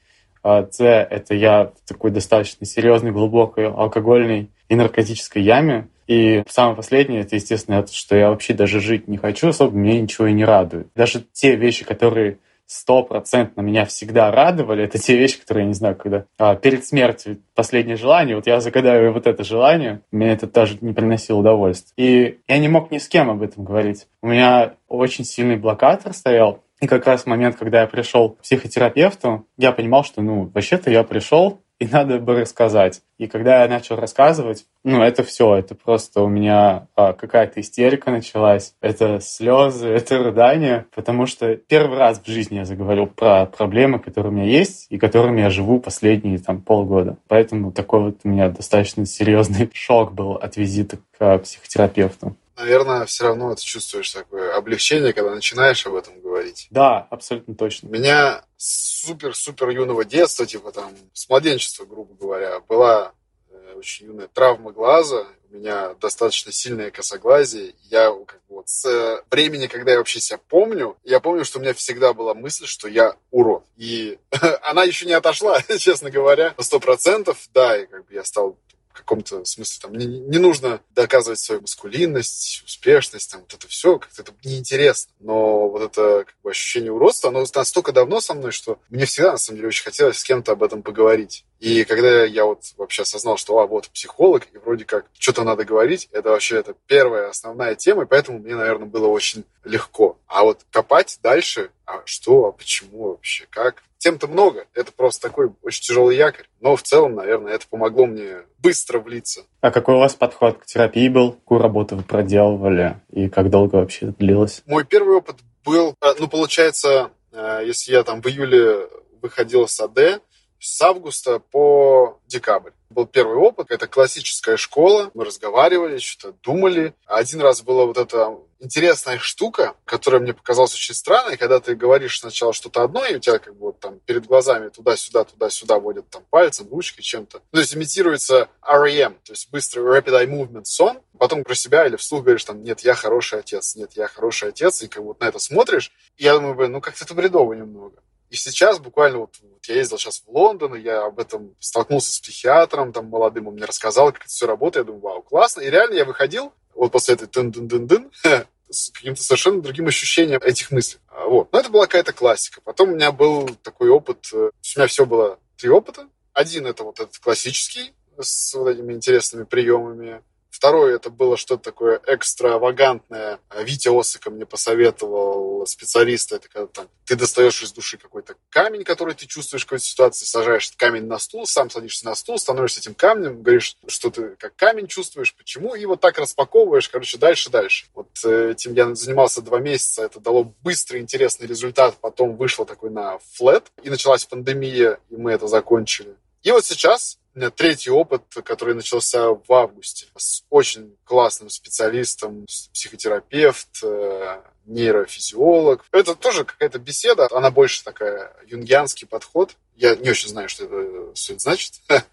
А 0.42 0.66
С— 0.70 0.80
это 1.10 1.34
я 1.34 1.72
в 1.84 1.88
такой 1.88 2.10
достаточно 2.10 2.66
серьезной, 2.66 3.12
глубокой 3.12 3.68
алкогольной 3.68 4.50
и 4.68 4.74
наркотической 4.74 5.42
яме. 5.42 5.88
И 6.06 6.42
самое 6.48 6.76
последнее, 6.76 7.20
это, 7.20 7.36
естественно, 7.36 7.76
это, 7.76 7.94
что 7.94 8.16
я 8.16 8.30
вообще 8.30 8.54
даже 8.54 8.80
жить 8.80 9.08
не 9.08 9.18
хочу, 9.18 9.48
особо 9.48 9.76
мне 9.76 10.00
ничего 10.00 10.26
и 10.26 10.32
не 10.32 10.44
радует. 10.44 10.88
Даже 10.94 11.22
те 11.32 11.54
вещи, 11.54 11.84
которые 11.84 12.38
стопроцентно 12.68 13.62
меня 13.62 13.86
всегда 13.86 14.30
радовали, 14.30 14.84
это 14.84 14.98
те 14.98 15.16
вещи, 15.16 15.40
которые, 15.40 15.64
я 15.64 15.68
не 15.68 15.74
знаю, 15.74 15.96
когда 15.96 16.24
а, 16.38 16.54
перед 16.54 16.84
смертью 16.84 17.38
последнее 17.54 17.96
желание, 17.96 18.36
вот 18.36 18.46
я 18.46 18.60
загадаю 18.60 19.12
вот 19.12 19.26
это 19.26 19.42
желание, 19.42 20.02
мне 20.12 20.32
это 20.32 20.46
даже 20.46 20.76
не 20.82 20.92
приносило 20.92 21.38
удовольствия. 21.38 21.92
И 21.96 22.38
я 22.46 22.58
не 22.58 22.68
мог 22.68 22.90
ни 22.90 22.98
с 22.98 23.08
кем 23.08 23.30
об 23.30 23.42
этом 23.42 23.64
говорить. 23.64 24.06
У 24.22 24.28
меня 24.28 24.74
очень 24.86 25.24
сильный 25.24 25.56
блокатор 25.56 26.12
стоял, 26.12 26.62
и 26.80 26.86
как 26.86 27.06
раз 27.06 27.22
в 27.22 27.26
момент, 27.26 27.56
когда 27.56 27.82
я 27.82 27.86
пришел 27.86 28.30
к 28.30 28.42
психотерапевту, 28.42 29.46
я 29.56 29.72
понимал, 29.72 30.04
что, 30.04 30.22
ну, 30.22 30.50
вообще-то 30.54 30.90
я 30.90 31.02
пришел, 31.02 31.60
и 31.78 31.86
надо 31.86 32.18
бы 32.18 32.40
рассказать. 32.40 33.02
И 33.18 33.26
когда 33.28 33.62
я 33.62 33.68
начал 33.68 33.96
рассказывать, 33.96 34.66
ну, 34.82 35.02
это 35.02 35.22
все, 35.22 35.56
это 35.56 35.74
просто 35.74 36.22
у 36.22 36.28
меня 36.28 36.88
а, 36.96 37.12
какая-то 37.12 37.60
истерика 37.60 38.10
началась, 38.10 38.74
это 38.80 39.20
слезы, 39.20 39.88
это 39.88 40.18
рыдание, 40.18 40.86
потому 40.94 41.26
что 41.26 41.56
первый 41.56 41.98
раз 41.98 42.20
в 42.20 42.28
жизни 42.28 42.56
я 42.56 42.64
заговорил 42.64 43.06
про 43.06 43.46
проблемы, 43.46 43.98
которые 44.00 44.32
у 44.32 44.34
меня 44.34 44.46
есть 44.46 44.86
и 44.90 44.98
которыми 44.98 45.40
я 45.40 45.50
живу 45.50 45.78
последние 45.78 46.38
там 46.38 46.60
полгода. 46.60 47.16
Поэтому 47.28 47.72
такой 47.72 48.00
вот 48.00 48.20
у 48.24 48.28
меня 48.28 48.48
достаточно 48.48 49.06
серьезный 49.06 49.70
шок 49.72 50.12
был 50.12 50.32
от 50.32 50.56
визита 50.56 50.98
к 51.16 51.38
психотерапевту 51.38 52.36
наверное, 52.58 53.06
все 53.06 53.24
равно 53.24 53.54
ты 53.54 53.62
чувствуешь 53.62 54.10
такое 54.10 54.54
облегчение, 54.56 55.12
когда 55.12 55.34
начинаешь 55.34 55.86
об 55.86 55.94
этом 55.94 56.20
говорить. 56.20 56.66
Да, 56.70 57.06
абсолютно 57.10 57.54
точно. 57.54 57.88
У 57.88 57.92
меня 57.92 58.44
супер-супер 58.56 59.70
юного 59.70 60.04
детства, 60.04 60.46
типа 60.46 60.72
там, 60.72 60.92
с 61.12 61.28
младенчества, 61.28 61.84
грубо 61.84 62.14
говоря, 62.14 62.60
была 62.60 63.12
э, 63.50 63.74
очень 63.76 64.06
юная 64.06 64.28
травма 64.28 64.72
глаза, 64.72 65.26
у 65.50 65.54
меня 65.54 65.94
достаточно 65.94 66.52
сильное 66.52 66.90
косоглазие. 66.90 67.74
Я 67.84 68.12
как 68.26 68.40
бы 68.48 68.56
вот 68.56 68.68
с 68.68 69.22
времени, 69.30 69.66
когда 69.66 69.92
я 69.92 69.98
вообще 69.98 70.20
себя 70.20 70.38
помню, 70.48 70.96
я 71.04 71.20
помню, 71.20 71.44
что 71.44 71.58
у 71.58 71.62
меня 71.62 71.72
всегда 71.72 72.12
была 72.12 72.34
мысль, 72.34 72.66
что 72.66 72.86
я 72.88 73.16
урод. 73.30 73.64
И 73.76 74.18
она 74.62 74.84
еще 74.84 75.06
не 75.06 75.14
отошла, 75.14 75.62
честно 75.78 76.10
говоря, 76.10 76.54
на 76.56 76.62
сто 76.62 76.80
процентов. 76.80 77.48
Да, 77.54 77.78
и 77.78 77.86
как 77.86 78.06
бы 78.06 78.14
я 78.14 78.24
стал 78.24 78.58
каком-то 78.98 79.44
смысле 79.44 79.80
там 79.80 79.94
не, 79.94 80.06
не 80.06 80.38
нужно 80.38 80.80
доказывать 80.94 81.40
свою 81.40 81.60
маскулинность, 81.60 82.62
успешность, 82.64 83.30
там 83.30 83.40
вот 83.40 83.54
это 83.54 83.68
все, 83.68 83.98
как-то 83.98 84.22
это 84.22 84.32
неинтересно. 84.44 85.12
Но 85.20 85.68
вот 85.68 85.82
это 85.82 86.24
как 86.24 86.34
бы, 86.42 86.50
ощущение 86.50 86.92
уродства, 86.92 87.30
оно 87.30 87.44
настолько 87.54 87.92
давно 87.92 88.20
со 88.20 88.34
мной, 88.34 88.52
что 88.52 88.78
мне 88.90 89.06
всегда, 89.06 89.32
на 89.32 89.38
самом 89.38 89.56
деле, 89.58 89.68
очень 89.68 89.84
хотелось 89.84 90.18
с 90.18 90.24
кем-то 90.24 90.52
об 90.52 90.62
этом 90.62 90.82
поговорить. 90.82 91.44
И 91.60 91.84
когда 91.84 92.24
я 92.24 92.44
вот 92.44 92.62
вообще 92.76 93.02
осознал, 93.02 93.36
что, 93.36 93.58
а, 93.58 93.66
вот 93.66 93.88
психолог, 93.88 94.46
и 94.52 94.58
вроде 94.58 94.84
как 94.84 95.06
что-то 95.18 95.42
надо 95.42 95.64
говорить, 95.64 96.08
это 96.12 96.30
вообще 96.30 96.58
это 96.58 96.74
первая 96.86 97.28
основная 97.28 97.74
тема, 97.74 98.04
и 98.04 98.06
поэтому 98.06 98.38
мне, 98.38 98.54
наверное, 98.54 98.86
было 98.86 99.08
очень 99.08 99.44
легко. 99.64 100.18
А 100.26 100.44
вот 100.44 100.60
копать 100.70 101.18
дальше, 101.22 101.70
а 101.84 102.02
что, 102.04 102.46
а 102.46 102.52
почему 102.52 103.10
вообще, 103.10 103.46
как, 103.50 103.82
тем-то 103.98 104.28
много. 104.28 104.66
Это 104.74 104.92
просто 104.92 105.28
такой 105.28 105.50
очень 105.62 105.82
тяжелый 105.82 106.16
якорь. 106.16 106.46
Но 106.60 106.76
в 106.76 106.82
целом, 106.82 107.16
наверное, 107.16 107.54
это 107.54 107.66
помогло 107.68 108.06
мне 108.06 108.42
быстро 108.58 109.00
влиться. 109.00 109.42
А 109.60 109.70
какой 109.70 109.96
у 109.96 109.98
вас 109.98 110.14
подход 110.14 110.58
к 110.58 110.66
терапии 110.66 111.08
был? 111.08 111.32
Какую 111.32 111.60
работу 111.60 111.96
вы 111.96 112.02
проделывали? 112.02 113.00
И 113.10 113.28
как 113.28 113.50
долго 113.50 113.76
вообще 113.76 114.06
это 114.06 114.18
длилось? 114.18 114.62
Мой 114.66 114.84
первый 114.84 115.16
опыт 115.16 115.36
был, 115.64 115.94
э, 116.00 116.14
ну, 116.18 116.28
получается, 116.28 117.10
э, 117.32 117.62
если 117.66 117.92
я 117.92 118.04
там 118.04 118.22
в 118.22 118.26
июле 118.26 118.88
выходил 119.20 119.66
с 119.66 119.80
АД, 119.80 120.22
с 120.58 120.80
августа 120.82 121.38
по 121.38 122.20
декабрь. 122.26 122.72
Был 122.90 123.06
первый 123.06 123.36
опыт, 123.36 123.70
это 123.70 123.86
классическая 123.86 124.56
школа, 124.56 125.10
мы 125.14 125.24
разговаривали, 125.24 125.98
что-то 125.98 126.36
думали. 126.42 126.94
Один 127.06 127.40
раз 127.40 127.62
была 127.62 127.84
вот 127.84 127.98
эта 127.98 128.34
интересная 128.60 129.18
штука, 129.18 129.74
которая 129.84 130.20
мне 130.20 130.34
показалась 130.34 130.74
очень 130.74 130.94
странной, 130.94 131.36
когда 131.36 131.60
ты 131.60 131.74
говоришь 131.74 132.18
сначала 132.18 132.52
что-то 132.52 132.82
одно, 132.82 133.04
и 133.04 133.16
у 133.16 133.18
тебя 133.18 133.38
как 133.38 133.54
бы 133.54 133.66
вот 133.66 133.80
там 133.80 134.00
перед 134.00 134.26
глазами 134.26 134.68
туда-сюда, 134.68 135.24
туда-сюда 135.24 135.78
водят 135.78 136.08
там 136.08 136.24
пальцем, 136.30 136.68
ручкой, 136.70 137.02
чем-то. 137.02 137.42
Ну, 137.52 137.56
то 137.56 137.60
есть 137.60 137.74
имитируется 137.74 138.48
REM, 138.62 139.16
то 139.24 139.32
есть 139.32 139.50
быстрый 139.50 139.84
Rapid 139.84 140.12
Eye 140.12 140.26
Movement 140.26 140.64
сон, 140.64 141.00
потом 141.18 141.44
про 141.44 141.54
себя 141.54 141.86
или 141.86 141.96
вслух 141.96 142.24
говоришь 142.24 142.44
там, 142.44 142.62
нет, 142.62 142.80
я 142.80 142.94
хороший 142.94 143.40
отец, 143.40 143.76
нет, 143.76 143.92
я 143.94 144.08
хороший 144.08 144.48
отец, 144.48 144.82
и 144.82 144.88
как 144.88 145.02
вот 145.02 145.20
на 145.20 145.26
это 145.26 145.38
смотришь, 145.38 145.92
и 146.16 146.24
я 146.24 146.34
думаю, 146.34 146.54
блин, 146.54 146.72
ну 146.72 146.80
как-то 146.80 147.04
это 147.04 147.14
бредово 147.14 147.52
немного. 147.52 148.02
И 148.30 148.36
сейчас 148.36 148.78
буквально 148.78 149.18
вот, 149.18 149.36
вот 149.40 149.64
я 149.66 149.76
ездил 149.76 149.98
сейчас 149.98 150.22
в 150.26 150.28
Лондон, 150.28 150.74
и 150.74 150.80
я 150.80 151.06
об 151.06 151.18
этом 151.18 151.54
столкнулся 151.60 152.12
с 152.12 152.20
психиатром, 152.20 152.92
там 152.92 153.06
молодым, 153.06 153.48
он 153.48 153.54
мне 153.54 153.64
рассказал, 153.64 154.12
как 154.12 154.22
это 154.22 154.30
все 154.30 154.46
работает. 154.46 154.86
Я 154.86 154.92
думаю, 154.92 155.02
вау, 155.02 155.22
классно. 155.22 155.62
И 155.62 155.70
реально 155.70 155.94
я 155.94 156.04
выходил 156.04 156.52
вот 156.74 156.92
после 156.92 157.14
этой 157.14 157.28
тын-дын-дын-дын 157.28 158.10
с 158.70 158.90
каким-то 158.90 159.22
совершенно 159.22 159.62
другим 159.62 159.88
ощущением 159.88 160.40
этих 160.42 160.70
мыслей. 160.70 161.00
А, 161.08 161.26
вот. 161.26 161.52
Но 161.52 161.60
это 161.60 161.70
была 161.70 161.86
какая-то 161.86 162.12
классика. 162.12 162.60
Потом 162.62 162.90
у 162.90 162.94
меня 162.94 163.12
был 163.12 163.48
такой 163.62 163.88
опыт, 163.88 164.28
э, 164.32 164.36
у 164.36 164.78
меня 164.78 164.86
все 164.86 165.06
было 165.06 165.38
три 165.56 165.70
опыта. 165.70 166.08
Один 166.32 166.66
это 166.66 166.84
вот 166.84 167.00
этот 167.00 167.18
классический, 167.18 167.92
с 168.20 168.54
вот 168.54 168.68
этими 168.68 168.92
интересными 168.92 169.44
приемами. 169.44 170.22
Второе, 170.58 170.96
это 170.96 171.10
было 171.10 171.36
что-то 171.36 171.62
такое 171.62 172.00
экстравагантное. 172.04 173.38
Витя 173.60 173.96
Осыка 173.96 174.28
мне 174.28 174.44
посоветовал, 174.44 175.64
специалист, 175.68 176.32
это 176.32 176.48
когда 176.48 176.66
там 176.66 176.88
ты 177.04 177.14
достаешь 177.14 177.62
из 177.62 177.70
души 177.70 177.96
какой-то 177.96 178.34
камень, 178.50 178.82
который 178.82 179.14
ты 179.14 179.26
чувствуешь 179.26 179.62
в 179.62 179.66
какой-то 179.66 179.84
ситуации, 179.84 180.24
сажаешь 180.24 180.72
камень 180.76 181.04
на 181.04 181.20
стул, 181.20 181.46
сам 181.46 181.70
садишься 181.70 182.06
на 182.06 182.16
стул, 182.16 182.40
становишься 182.40 182.80
этим 182.80 182.94
камнем, 182.94 183.40
говоришь, 183.40 183.76
что 183.86 184.10
ты 184.10 184.34
как 184.34 184.56
камень 184.56 184.88
чувствуешь, 184.88 185.32
почему, 185.32 185.76
и 185.76 185.86
вот 185.86 186.00
так 186.00 186.18
распаковываешь, 186.18 186.88
короче, 186.88 187.18
дальше, 187.18 187.50
дальше. 187.50 187.86
Вот 187.94 188.08
э, 188.24 188.50
этим 188.50 188.74
я 188.74 188.92
занимался 188.96 189.42
два 189.42 189.60
месяца, 189.60 190.02
это 190.02 190.18
дало 190.18 190.52
быстрый, 190.64 191.00
интересный 191.00 191.46
результат, 191.46 191.94
потом 192.00 192.36
вышло 192.36 192.66
такой 192.66 192.90
на 192.90 193.20
флет, 193.32 193.70
и 193.84 193.90
началась 193.90 194.24
пандемия, 194.24 194.98
и 195.08 195.16
мы 195.16 195.30
это 195.30 195.46
закончили. 195.46 196.16
И 196.42 196.50
вот 196.50 196.64
сейчас 196.64 197.18
меня 197.38 197.50
третий 197.50 197.90
опыт, 197.90 198.22
который 198.44 198.74
начался 198.74 199.30
в 199.30 199.52
августе. 199.52 200.06
С 200.16 200.42
очень 200.50 200.96
классным 201.04 201.48
специалистом, 201.48 202.46
психотерапевт, 202.72 203.82
э, 203.82 204.42
нейрофизиолог. 204.68 205.84
Это 205.92 206.14
тоже 206.14 206.44
какая-то 206.44 206.78
беседа, 206.78 207.28
она 207.30 207.50
больше 207.50 207.82
такая 207.82 208.32
юнгианский 208.46 209.06
подход. 209.06 209.56
Я 209.76 209.94
не 209.94 210.10
очень 210.10 210.28
знаю, 210.28 210.48
что 210.48 210.64
это 210.64 210.98
это 211.28 211.38
значит, 211.38 211.74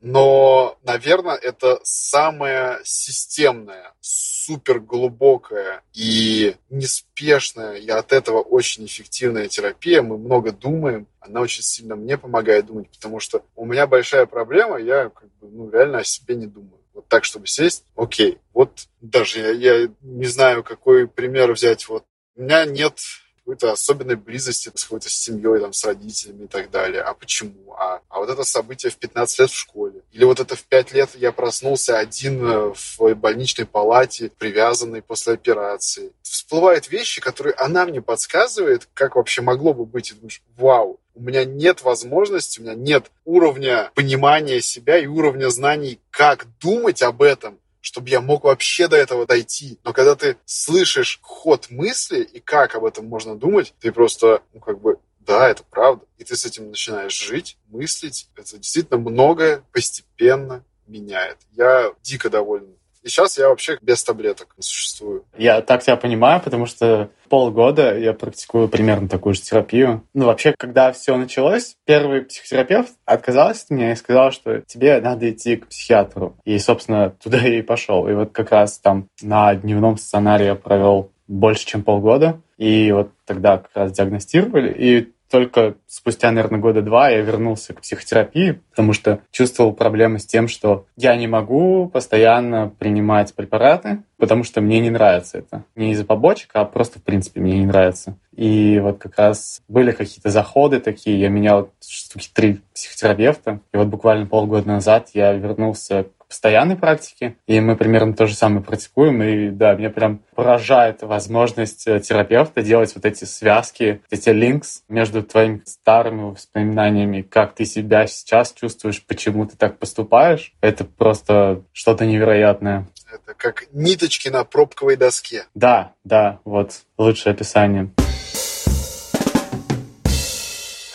но, 0.00 0.78
наверное, 0.82 1.36
это 1.36 1.80
самая 1.82 2.80
системная, 2.84 3.92
супер 4.00 4.80
глубокая 4.80 5.82
и 5.92 6.56
неспешная, 6.70 7.76
и 7.76 7.88
от 7.88 8.12
этого 8.12 8.40
очень 8.40 8.86
эффективная 8.86 9.48
терапия. 9.48 10.02
Мы 10.02 10.18
много 10.18 10.52
думаем, 10.52 11.06
она 11.20 11.40
очень 11.40 11.62
сильно 11.62 11.96
мне 11.96 12.18
помогает 12.18 12.66
думать, 12.66 12.88
потому 12.90 13.20
что 13.20 13.44
у 13.56 13.64
меня 13.64 13.86
большая 13.86 14.26
проблема, 14.26 14.78
я 14.78 15.08
как 15.08 15.28
бы, 15.38 15.48
ну, 15.48 15.70
реально 15.70 15.98
о 15.98 16.04
себе 16.04 16.34
не 16.34 16.46
думаю. 16.46 16.83
Вот 16.94 17.08
так, 17.08 17.24
чтобы 17.24 17.46
сесть, 17.46 17.84
окей. 17.96 18.38
Вот 18.52 18.86
даже 19.00 19.40
я, 19.40 19.50
я 19.50 19.88
не 20.00 20.26
знаю, 20.26 20.62
какой 20.62 21.08
пример 21.08 21.52
взять. 21.52 21.88
Вот 21.88 22.04
у 22.36 22.42
меня 22.42 22.64
нет 22.64 22.98
какой-то 23.44 23.72
особенной 23.72 24.16
близости 24.16 24.70
с 24.74 24.84
какой-то 24.84 25.10
семьей, 25.10 25.60
там, 25.60 25.74
с 25.74 25.84
родителями 25.84 26.44
и 26.44 26.48
так 26.48 26.70
далее. 26.70 27.02
А 27.02 27.12
почему? 27.12 27.74
А, 27.74 28.00
а 28.08 28.18
вот 28.18 28.30
это 28.30 28.42
событие 28.42 28.90
в 28.90 28.96
15 28.96 29.38
лет 29.40 29.50
в 29.50 29.54
школе. 29.54 30.00
Или 30.12 30.24
вот 30.24 30.40
это 30.40 30.56
в 30.56 30.62
5 30.62 30.92
лет 30.92 31.10
я 31.14 31.30
проснулся 31.30 31.98
один 31.98 32.46
э, 32.46 32.72
в 32.74 33.14
больничной 33.14 33.66
палате, 33.66 34.30
привязанный 34.38 35.02
после 35.02 35.34
операции. 35.34 36.12
Всплывают 36.22 36.88
вещи, 36.88 37.20
которые 37.20 37.54
она 37.54 37.84
мне 37.84 38.00
подсказывает, 38.00 38.88
как 38.94 39.16
вообще 39.16 39.42
могло 39.42 39.74
бы 39.74 39.84
быть. 39.84 40.10
И 40.10 40.14
думаешь, 40.14 40.40
вау, 40.56 40.98
у 41.14 41.22
меня 41.22 41.44
нет 41.44 41.82
возможности, 41.82 42.60
у 42.60 42.62
меня 42.62 42.74
нет 42.74 43.10
уровня 43.24 43.90
понимания 43.94 44.60
себя 44.60 44.98
и 44.98 45.06
уровня 45.06 45.48
знаний, 45.48 46.00
как 46.10 46.46
думать 46.60 47.02
об 47.02 47.22
этом, 47.22 47.58
чтобы 47.80 48.08
я 48.08 48.20
мог 48.20 48.44
вообще 48.44 48.88
до 48.88 48.96
этого 48.96 49.26
дойти. 49.26 49.78
Но 49.84 49.92
когда 49.92 50.14
ты 50.14 50.36
слышишь 50.44 51.18
ход 51.22 51.70
мысли 51.70 52.22
и 52.22 52.40
как 52.40 52.74
об 52.74 52.84
этом 52.84 53.06
можно 53.06 53.36
думать, 53.36 53.74
ты 53.80 53.92
просто, 53.92 54.42
ну, 54.52 54.60
как 54.60 54.80
бы, 54.80 54.98
да, 55.20 55.48
это 55.48 55.62
правда. 55.64 56.04
И 56.18 56.24
ты 56.24 56.36
с 56.36 56.44
этим 56.44 56.70
начинаешь 56.70 57.18
жить, 57.18 57.56
мыслить. 57.68 58.28
Это 58.36 58.58
действительно 58.58 58.98
многое 58.98 59.62
постепенно 59.72 60.64
меняет. 60.86 61.38
Я 61.52 61.92
дико 62.02 62.30
доволен 62.30 62.74
и 63.04 63.08
сейчас 63.08 63.36
я 63.38 63.48
вообще 63.50 63.78
без 63.82 64.02
таблеток 64.02 64.54
существую. 64.58 65.24
Я 65.36 65.60
так 65.60 65.82
тебя 65.82 65.96
понимаю, 65.96 66.40
потому 66.42 66.64
что 66.64 67.10
полгода 67.28 67.96
я 67.98 68.14
практикую 68.14 68.68
примерно 68.68 69.08
такую 69.08 69.34
же 69.34 69.42
терапию. 69.42 70.06
Ну, 70.14 70.24
вообще, 70.24 70.54
когда 70.56 70.90
все 70.90 71.16
началось, 71.16 71.76
первый 71.84 72.22
психотерапевт 72.22 72.92
отказался 73.04 73.64
от 73.64 73.70
меня 73.70 73.92
и 73.92 73.96
сказал, 73.96 74.32
что 74.32 74.62
тебе 74.62 75.00
надо 75.00 75.30
идти 75.30 75.56
к 75.56 75.68
психиатру. 75.68 76.36
И, 76.44 76.58
собственно, 76.58 77.10
туда 77.10 77.38
я 77.38 77.58
и 77.58 77.62
пошел. 77.62 78.08
И 78.08 78.14
вот 78.14 78.32
как 78.32 78.50
раз 78.50 78.78
там 78.78 79.08
на 79.20 79.54
дневном 79.54 79.98
стационаре 79.98 80.46
я 80.46 80.54
провел 80.54 81.10
больше, 81.26 81.66
чем 81.66 81.82
полгода. 81.82 82.40
И 82.56 82.90
вот 82.92 83.10
тогда 83.26 83.58
как 83.58 83.70
раз 83.74 83.92
диагностировали. 83.92 84.72
И 84.72 85.12
только 85.34 85.74
спустя, 85.88 86.30
наверное, 86.30 86.60
года 86.60 86.80
два 86.80 87.10
я 87.10 87.20
вернулся 87.20 87.74
к 87.74 87.80
психотерапии, 87.80 88.60
потому 88.70 88.92
что 88.92 89.18
чувствовал 89.32 89.72
проблемы 89.72 90.20
с 90.20 90.26
тем, 90.26 90.46
что 90.46 90.86
я 90.96 91.16
не 91.16 91.26
могу 91.26 91.88
постоянно 91.88 92.72
принимать 92.78 93.34
препараты, 93.34 94.04
потому 94.16 94.44
что 94.44 94.60
мне 94.60 94.78
не 94.78 94.90
нравится 94.90 95.38
это. 95.38 95.64
Не 95.74 95.90
из-за 95.90 96.04
побочек, 96.04 96.50
а 96.52 96.64
просто, 96.64 97.00
в 97.00 97.02
принципе, 97.02 97.40
мне 97.40 97.58
не 97.58 97.66
нравится. 97.66 98.16
И 98.36 98.78
вот 98.78 98.98
как 98.98 99.18
раз 99.18 99.60
были 99.66 99.90
какие-то 99.90 100.30
заходы 100.30 100.78
такие, 100.78 101.18
я 101.18 101.30
менял 101.30 101.68
штуки 101.84 102.28
три 102.32 102.60
психотерапевта, 102.72 103.58
и 103.72 103.76
вот 103.76 103.88
буквально 103.88 104.26
полгода 104.26 104.68
назад 104.68 105.08
я 105.14 105.32
вернулся 105.32 106.06
постоянной 106.34 106.74
практике, 106.74 107.36
и 107.46 107.60
мы 107.60 107.76
примерно 107.76 108.12
то 108.12 108.26
же 108.26 108.34
самое 108.34 108.60
практикуем, 108.60 109.22
и 109.22 109.50
да, 109.50 109.74
меня 109.74 109.88
прям 109.88 110.18
поражает 110.34 111.02
возможность 111.02 111.86
э, 111.86 112.00
терапевта 112.00 112.60
делать 112.60 112.92
вот 112.96 113.04
эти 113.04 113.24
связки, 113.24 114.02
эти 114.10 114.30
линкс 114.30 114.82
между 114.88 115.22
твоими 115.22 115.62
старыми 115.64 116.32
воспоминаниями, 116.32 117.22
как 117.22 117.54
ты 117.54 117.64
себя 117.64 118.08
сейчас 118.08 118.52
чувствуешь, 118.52 119.00
почему 119.06 119.46
ты 119.46 119.56
так 119.56 119.78
поступаешь. 119.78 120.52
Это 120.60 120.84
просто 120.84 121.62
что-то 121.72 122.04
невероятное. 122.04 122.88
Это 123.12 123.34
как 123.36 123.66
ниточки 123.72 124.28
на 124.28 124.42
пробковой 124.42 124.96
доске. 124.96 125.44
Да, 125.54 125.92
да, 126.02 126.40
вот 126.44 126.82
лучшее 126.98 127.34
описание. 127.34 127.90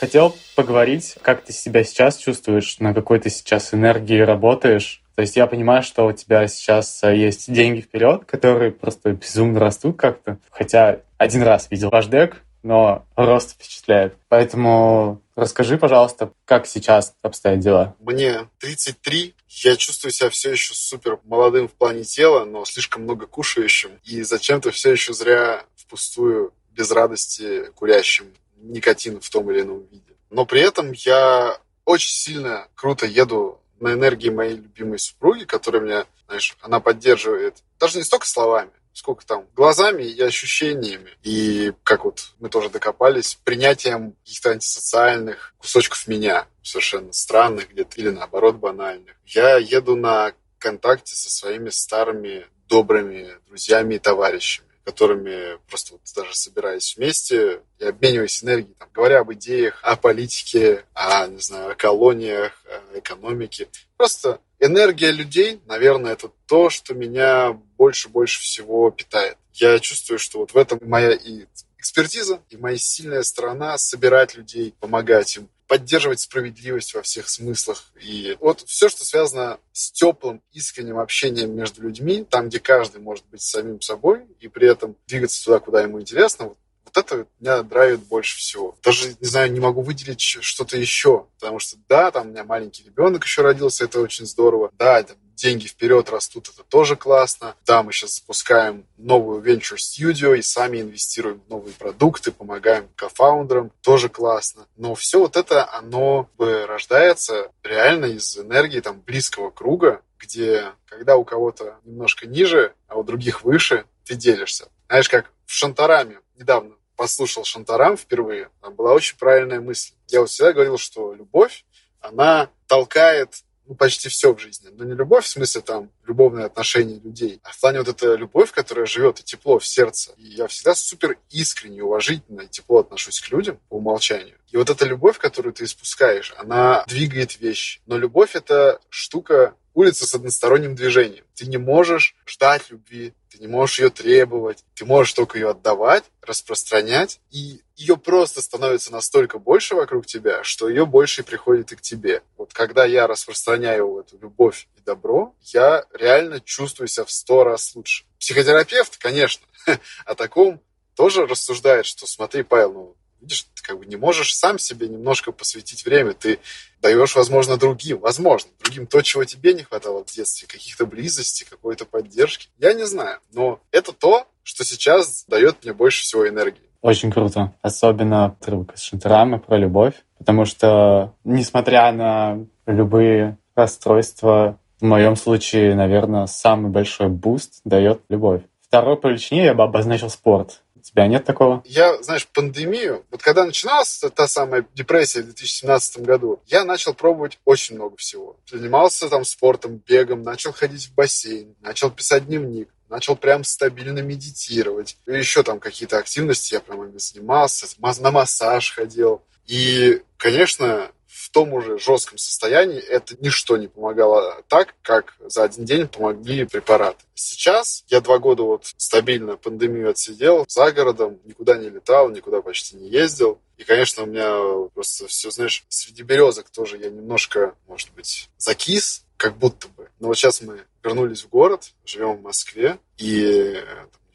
Хотел 0.01 0.35
поговорить, 0.55 1.15
как 1.21 1.43
ты 1.43 1.53
себя 1.53 1.85
сейчас 1.85 2.17
чувствуешь, 2.17 2.79
на 2.79 2.93
какой 2.93 3.19
ты 3.19 3.29
сейчас 3.29 3.73
энергии 3.73 4.19
работаешь, 4.19 5.01
то 5.19 5.21
есть 5.21 5.35
я 5.35 5.47
понимаю, 5.47 5.83
что 5.83 6.05
у 6.05 6.13
тебя 6.13 6.47
сейчас 6.47 7.03
э, 7.03 7.13
есть 7.13 7.51
деньги 7.51 7.81
вперед, 7.81 8.23
которые 8.23 8.71
просто 8.71 9.11
безумно 9.11 9.59
растут 9.59 9.97
как-то. 9.97 10.39
Хотя 10.49 11.01
один 11.17 11.43
раз 11.43 11.69
видел 11.69 11.89
ваш 11.89 12.05
дек, 12.05 12.37
но 12.63 13.05
рост 13.17 13.51
впечатляет. 13.51 14.15
Поэтому 14.29 15.21
расскажи, 15.35 15.77
пожалуйста, 15.77 16.31
как 16.45 16.67
сейчас 16.67 17.15
обстоят 17.21 17.59
дела? 17.59 17.97
Мне 17.99 18.47
33, 18.59 19.35
я 19.49 19.75
чувствую 19.75 20.13
себя 20.13 20.29
все 20.29 20.51
еще 20.51 20.73
супер 20.73 21.19
молодым 21.25 21.67
в 21.67 21.73
плане 21.73 22.05
тела, 22.05 22.45
но 22.45 22.63
слишком 22.63 23.03
много 23.03 23.27
кушающим. 23.27 23.91
И 24.05 24.21
зачем-то 24.21 24.71
все 24.71 24.93
еще 24.93 25.11
зря 25.11 25.65
впустую, 25.75 26.53
без 26.71 26.91
радости 26.91 27.65
курящим 27.75 28.27
никотин 28.55 29.19
в 29.19 29.29
том 29.29 29.51
или 29.51 29.63
ином 29.63 29.85
виде. 29.91 30.15
Но 30.29 30.45
при 30.45 30.61
этом 30.61 30.93
я 30.93 31.57
очень 31.83 32.13
сильно 32.13 32.69
круто 32.73 33.05
еду 33.05 33.59
на 33.79 33.93
энергии 33.93 34.29
моей 34.29 34.55
любимой 34.55 34.99
супруги, 34.99 35.45
которая 35.45 35.81
меня, 35.81 36.05
знаешь, 36.27 36.57
она 36.61 36.79
поддерживает 36.79 37.57
даже 37.79 37.97
не 37.97 38.03
столько 38.03 38.27
словами, 38.27 38.71
сколько 38.93 39.25
там 39.25 39.45
глазами 39.55 40.03
и 40.03 40.21
ощущениями. 40.21 41.11
И 41.23 41.73
как 41.83 42.05
вот 42.05 42.31
мы 42.39 42.49
тоже 42.49 42.69
докопались, 42.69 43.39
принятием 43.43 44.13
каких-то 44.23 44.51
антисоциальных 44.51 45.53
кусочков 45.57 46.07
меня, 46.07 46.47
совершенно 46.63 47.13
странных 47.13 47.71
где-то, 47.71 47.99
или 47.99 48.09
наоборот 48.09 48.55
банальных. 48.55 49.15
Я 49.25 49.57
еду 49.57 49.95
на 49.95 50.33
контакте 50.57 51.15
со 51.15 51.29
своими 51.29 51.69
старыми 51.69 52.45
добрыми 52.67 53.29
друзьями 53.47 53.95
и 53.95 53.99
товарищами 53.99 54.68
которыми 54.83 55.57
просто 55.67 55.93
вот 55.93 56.01
даже 56.15 56.35
собираясь 56.35 56.95
вместе 56.95 57.61
и 57.79 57.85
обмениваясь 57.85 58.43
энергией, 58.43 58.75
там, 58.77 58.89
говоря 58.93 59.19
об 59.19 59.31
идеях, 59.33 59.79
о 59.83 59.95
политике, 59.95 60.85
о, 60.93 61.27
не 61.27 61.39
знаю, 61.39 61.71
о 61.71 61.75
колониях, 61.75 62.53
о 62.65 62.99
экономике. 62.99 63.67
Просто 63.97 64.39
энергия 64.59 65.11
людей, 65.11 65.61
наверное, 65.65 66.13
это 66.13 66.31
то, 66.47 66.69
что 66.69 66.93
меня 66.93 67.53
больше-больше 67.77 68.41
всего 68.41 68.89
питает. 68.91 69.37
Я 69.53 69.79
чувствую, 69.79 70.19
что 70.19 70.39
вот 70.39 70.53
в 70.53 70.57
этом 70.57 70.79
моя 70.83 71.11
и 71.11 71.45
экспертиза, 71.77 72.41
и 72.49 72.57
моя 72.57 72.77
сильная 72.77 73.23
сторона 73.23 73.77
собирать 73.77 74.35
людей, 74.35 74.73
помогать 74.79 75.37
им 75.37 75.49
поддерживать 75.69 76.19
справедливость 76.19 76.95
во 76.95 77.03
всех 77.03 77.29
смыслах. 77.29 77.83
И 78.01 78.35
вот 78.41 78.61
все, 78.61 78.89
что 78.89 79.05
связано 79.05 79.59
с 79.71 79.91
теплым, 79.91 80.41
искренним 80.51 80.97
общением 80.97 81.55
между 81.55 81.83
людьми, 81.83 82.25
там, 82.27 82.49
где 82.49 82.59
каждый 82.59 82.99
может 82.99 83.23
быть 83.29 83.41
самим 83.41 83.79
собой 83.79 84.25
и 84.39 84.47
при 84.47 84.67
этом 84.67 84.97
двигаться 85.07 85.45
туда, 85.45 85.59
куда 85.59 85.83
ему 85.83 86.01
интересно, 86.01 86.55
вот 86.85 86.97
это 86.97 87.27
меня 87.39 87.61
драйвит 87.61 87.99
больше 87.99 88.39
всего. 88.39 88.75
Даже, 88.83 89.09
не 89.19 89.27
знаю, 89.27 89.51
не 89.51 89.59
могу 89.59 89.83
выделить 89.83 90.19
что-то 90.19 90.75
еще. 90.75 91.27
Потому 91.39 91.59
что, 91.59 91.77
да, 91.87 92.09
там 92.09 92.27
у 92.27 92.29
меня 92.31 92.43
маленький 92.43 92.83
ребенок 92.83 93.23
еще 93.25 93.43
родился, 93.43 93.85
это 93.85 94.01
очень 94.01 94.25
здорово. 94.25 94.71
Да, 94.79 95.03
там 95.03 95.17
деньги 95.39 95.67
вперед 95.67 96.09
растут, 96.09 96.49
это 96.49 96.63
тоже 96.63 96.95
классно. 96.95 97.55
Да, 97.65 97.81
мы 97.81 97.91
сейчас 97.91 98.15
запускаем 98.15 98.85
новую 98.97 99.41
Venture 99.41 99.77
Studio 99.77 100.37
и 100.37 100.41
сами 100.41 100.81
инвестируем 100.81 101.41
в 101.41 101.49
новые 101.49 101.73
продукты, 101.73 102.31
помогаем 102.31 102.89
кофаундерам, 102.95 103.71
тоже 103.81 104.09
классно. 104.09 104.67
Но 104.75 104.95
все 104.95 105.19
вот 105.19 105.37
это, 105.37 105.71
оно 105.73 106.29
рождается 106.37 107.51
реально 107.63 108.05
из 108.05 108.37
энергии 108.37 108.81
там 108.81 108.99
близкого 108.99 109.49
круга, 109.49 110.01
где 110.19 110.73
когда 110.85 111.15
у 111.15 111.23
кого-то 111.23 111.79
немножко 111.85 112.27
ниже, 112.27 112.73
а 112.87 112.97
у 112.97 113.03
других 113.03 113.43
выше, 113.43 113.85
ты 114.05 114.15
делишься. 114.15 114.69
Знаешь, 114.87 115.07
как 115.07 115.31
в 115.45 115.53
Шантараме 115.53 116.19
недавно 116.35 116.75
послушал 116.95 117.45
Шантарам 117.45 117.95
впервые, 117.95 118.49
там 118.61 118.75
была 118.75 118.93
очень 118.93 119.17
правильная 119.17 119.61
мысль. 119.61 119.93
Я 120.07 120.19
вот 120.19 120.29
всегда 120.29 120.51
говорил, 120.51 120.77
что 120.77 121.13
любовь, 121.13 121.63
она 122.01 122.49
толкает 122.67 123.43
ну, 123.69 123.75
почти 123.75 124.09
все 124.09 124.33
в 124.33 124.39
жизни. 124.39 124.69
Но 124.71 124.83
не 124.83 124.95
любовь 124.95 125.25
в 125.25 125.27
смысле 125.27 125.61
там 125.61 125.91
любовные 126.07 126.47
отношения 126.47 126.99
людей, 126.99 127.39
а 127.43 127.51
в 127.51 127.59
плане 127.59 127.77
вот 127.79 127.87
эта 127.87 128.15
любовь, 128.15 128.51
которая 128.51 128.87
живет 128.87 129.19
и 129.19 129.23
тепло 129.23 129.59
в 129.59 129.67
сердце. 129.67 130.11
И 130.17 130.23
я 130.23 130.47
всегда 130.47 130.73
супер 130.73 131.19
искренне, 131.29 131.83
уважительно 131.83 132.41
и 132.41 132.47
тепло 132.47 132.79
отношусь 132.79 133.21
к 133.21 133.29
людям 133.29 133.59
по 133.69 133.75
умолчанию. 133.75 134.37
И 134.49 134.57
вот 134.57 134.71
эта 134.71 134.85
любовь, 134.85 135.19
которую 135.19 135.53
ты 135.53 135.65
испускаешь, 135.65 136.33
она 136.37 136.83
двигает 136.87 137.39
вещи. 137.39 137.79
Но 137.85 137.95
любовь— 137.95 138.31
это 138.35 138.81
штука 138.89 139.53
улица 139.75 140.07
с 140.07 140.15
односторонним 140.15 140.73
движением. 140.73 141.25
Ты 141.35 141.45
не 141.45 141.57
можешь 141.57 142.15
ждать 142.25 142.71
любви, 142.71 143.13
ты 143.29 143.39
не 143.39 143.47
можешь 143.47 143.79
ее 143.79 143.89
требовать, 143.89 144.63
ты 144.75 144.85
можешь 144.85 145.13
только 145.13 145.37
ее 145.37 145.49
отдавать, 145.51 146.03
распространять, 146.21 147.19
и 147.31 147.61
ее 147.75 147.95
просто 147.95 148.41
становится 148.41 148.91
настолько 148.91 149.39
больше 149.39 149.75
вокруг 149.75 150.05
тебя, 150.05 150.43
что 150.43 150.67
ее 150.67 150.85
больше 150.85 151.23
приходит 151.23 151.71
и 151.71 151.75
к 151.75 151.81
тебе. 151.81 152.23
Вот 152.37 152.53
когда 152.53 152.85
я 152.85 153.07
распространяю 153.07 153.99
эту 153.99 154.17
любовь 154.17 154.67
и 154.77 154.81
добро, 154.81 155.33
я 155.43 155.85
реально 155.93 156.39
чувствую 156.41 156.87
себя 156.87 157.05
в 157.05 157.11
сто 157.11 157.43
раз 157.43 157.75
лучше. 157.75 158.05
Психотерапевт, 158.19 158.97
конечно, 158.97 159.45
о 160.05 160.15
таком 160.15 160.61
тоже 160.95 161.25
рассуждает, 161.25 161.85
что 161.85 162.05
смотри, 162.07 162.43
Павел, 162.43 162.73
ну, 162.73 162.95
видишь, 163.21 163.47
ты 163.55 163.63
как 163.63 163.79
бы 163.79 163.85
не 163.85 163.95
можешь 163.95 164.35
сам 164.35 164.59
себе 164.59 164.87
немножко 164.87 165.31
посвятить 165.31 165.85
время, 165.85 166.13
ты 166.13 166.39
даешь, 166.81 167.15
возможно, 167.15 167.57
другим, 167.57 167.99
возможно, 167.99 168.49
другим 168.63 168.87
то, 168.87 169.01
чего 169.01 169.23
тебе 169.25 169.53
не 169.53 169.63
хватало 169.63 170.03
в 170.03 170.11
детстве, 170.11 170.47
каких-то 170.47 170.85
близости, 170.85 171.45
какой-то 171.49 171.85
поддержки. 171.85 172.49
Я 172.57 172.73
не 172.73 172.85
знаю, 172.85 173.19
но 173.31 173.59
это 173.71 173.91
то, 173.91 174.27
что 174.43 174.63
сейчас 174.63 175.25
дает 175.27 175.63
мне 175.63 175.73
больше 175.73 176.03
всего 176.03 176.27
энергии. 176.27 176.69
Очень 176.81 177.11
круто. 177.11 177.53
Особенно 177.61 178.25
отрывок 178.25 178.75
из 178.75 178.81
Шантарама 178.81 179.39
про 179.39 179.57
любовь, 179.57 179.95
потому 180.17 180.45
что, 180.45 181.13
несмотря 181.23 181.91
на 181.91 182.45
любые 182.65 183.37
расстройства, 183.55 184.57
в 184.79 184.85
моем 184.85 185.17
случае, 185.17 185.75
наверное, 185.75 186.25
самый 186.27 186.71
большой 186.71 187.09
boost 187.09 187.59
дает 187.65 188.01
любовь. 188.07 188.43
Второй 188.61 188.97
по 188.97 189.07
величине 189.07 189.45
я 189.45 189.53
бы 189.53 189.63
обозначил 189.63 190.09
спорт 190.09 190.61
тебя 190.81 191.07
нет 191.07 191.25
такого? 191.25 191.63
Я, 191.65 192.01
знаешь, 192.01 192.27
пандемию, 192.27 193.05
вот 193.11 193.21
когда 193.21 193.45
начиналась 193.45 194.01
та 194.15 194.27
самая 194.27 194.65
депрессия 194.73 195.21
в 195.21 195.25
2017 195.25 196.01
году, 196.01 196.41
я 196.47 196.65
начал 196.65 196.93
пробовать 196.93 197.39
очень 197.45 197.75
много 197.75 197.97
всего. 197.97 198.37
Занимался 198.49 199.09
там 199.09 199.25
спортом, 199.25 199.81
бегом, 199.85 200.23
начал 200.23 200.51
ходить 200.51 200.87
в 200.87 200.95
бассейн, 200.95 201.55
начал 201.61 201.91
писать 201.91 202.25
дневник 202.25 202.69
начал 202.89 203.15
прям 203.15 203.43
стабильно 203.43 203.99
медитировать. 203.99 204.97
Еще 205.05 205.43
там 205.43 205.59
какие-то 205.59 205.99
активности 205.99 206.55
я 206.55 206.59
прям 206.59 206.97
занимался, 206.97 207.67
на 207.79 208.11
массаж 208.11 208.73
ходил. 208.73 209.21
И, 209.45 210.01
конечно, 210.17 210.91
в 211.19 211.29
том 211.31 211.53
уже 211.53 211.77
жестком 211.77 212.17
состоянии 212.17 212.79
это 212.79 213.15
ничто 213.19 213.57
не 213.57 213.67
помогало 213.67 214.41
так, 214.47 214.75
как 214.81 215.15
за 215.19 215.43
один 215.43 215.65
день 215.65 215.87
помогли 215.87 216.45
препараты. 216.45 217.03
Сейчас 217.13 217.83
я 217.89 217.99
два 217.99 218.19
года 218.19 218.43
вот 218.43 218.71
стабильно 218.77 219.35
пандемию 219.35 219.89
отсидел 219.89 220.45
за 220.47 220.71
городом, 220.71 221.19
никуда 221.25 221.57
не 221.57 221.69
летал, 221.69 222.09
никуда 222.09 222.41
почти 222.41 222.77
не 222.77 222.87
ездил. 222.89 223.41
И, 223.57 223.65
конечно, 223.65 224.03
у 224.03 224.05
меня 224.05 224.69
просто 224.73 225.07
все, 225.07 225.29
знаешь, 225.29 225.65
среди 225.67 226.03
березок 226.03 226.49
тоже 226.49 226.77
я 226.77 226.89
немножко, 226.89 227.53
может 227.67 227.91
быть, 227.91 228.29
закис, 228.37 229.03
как 229.17 229.37
будто 229.37 229.67
бы. 229.67 229.89
Но 229.99 230.07
вот 230.07 230.17
сейчас 230.17 230.41
мы 230.41 230.63
вернулись 230.81 231.23
в 231.23 231.29
город, 231.29 231.73
живем 231.83 232.15
в 232.15 232.21
Москве, 232.21 232.79
и 232.97 233.61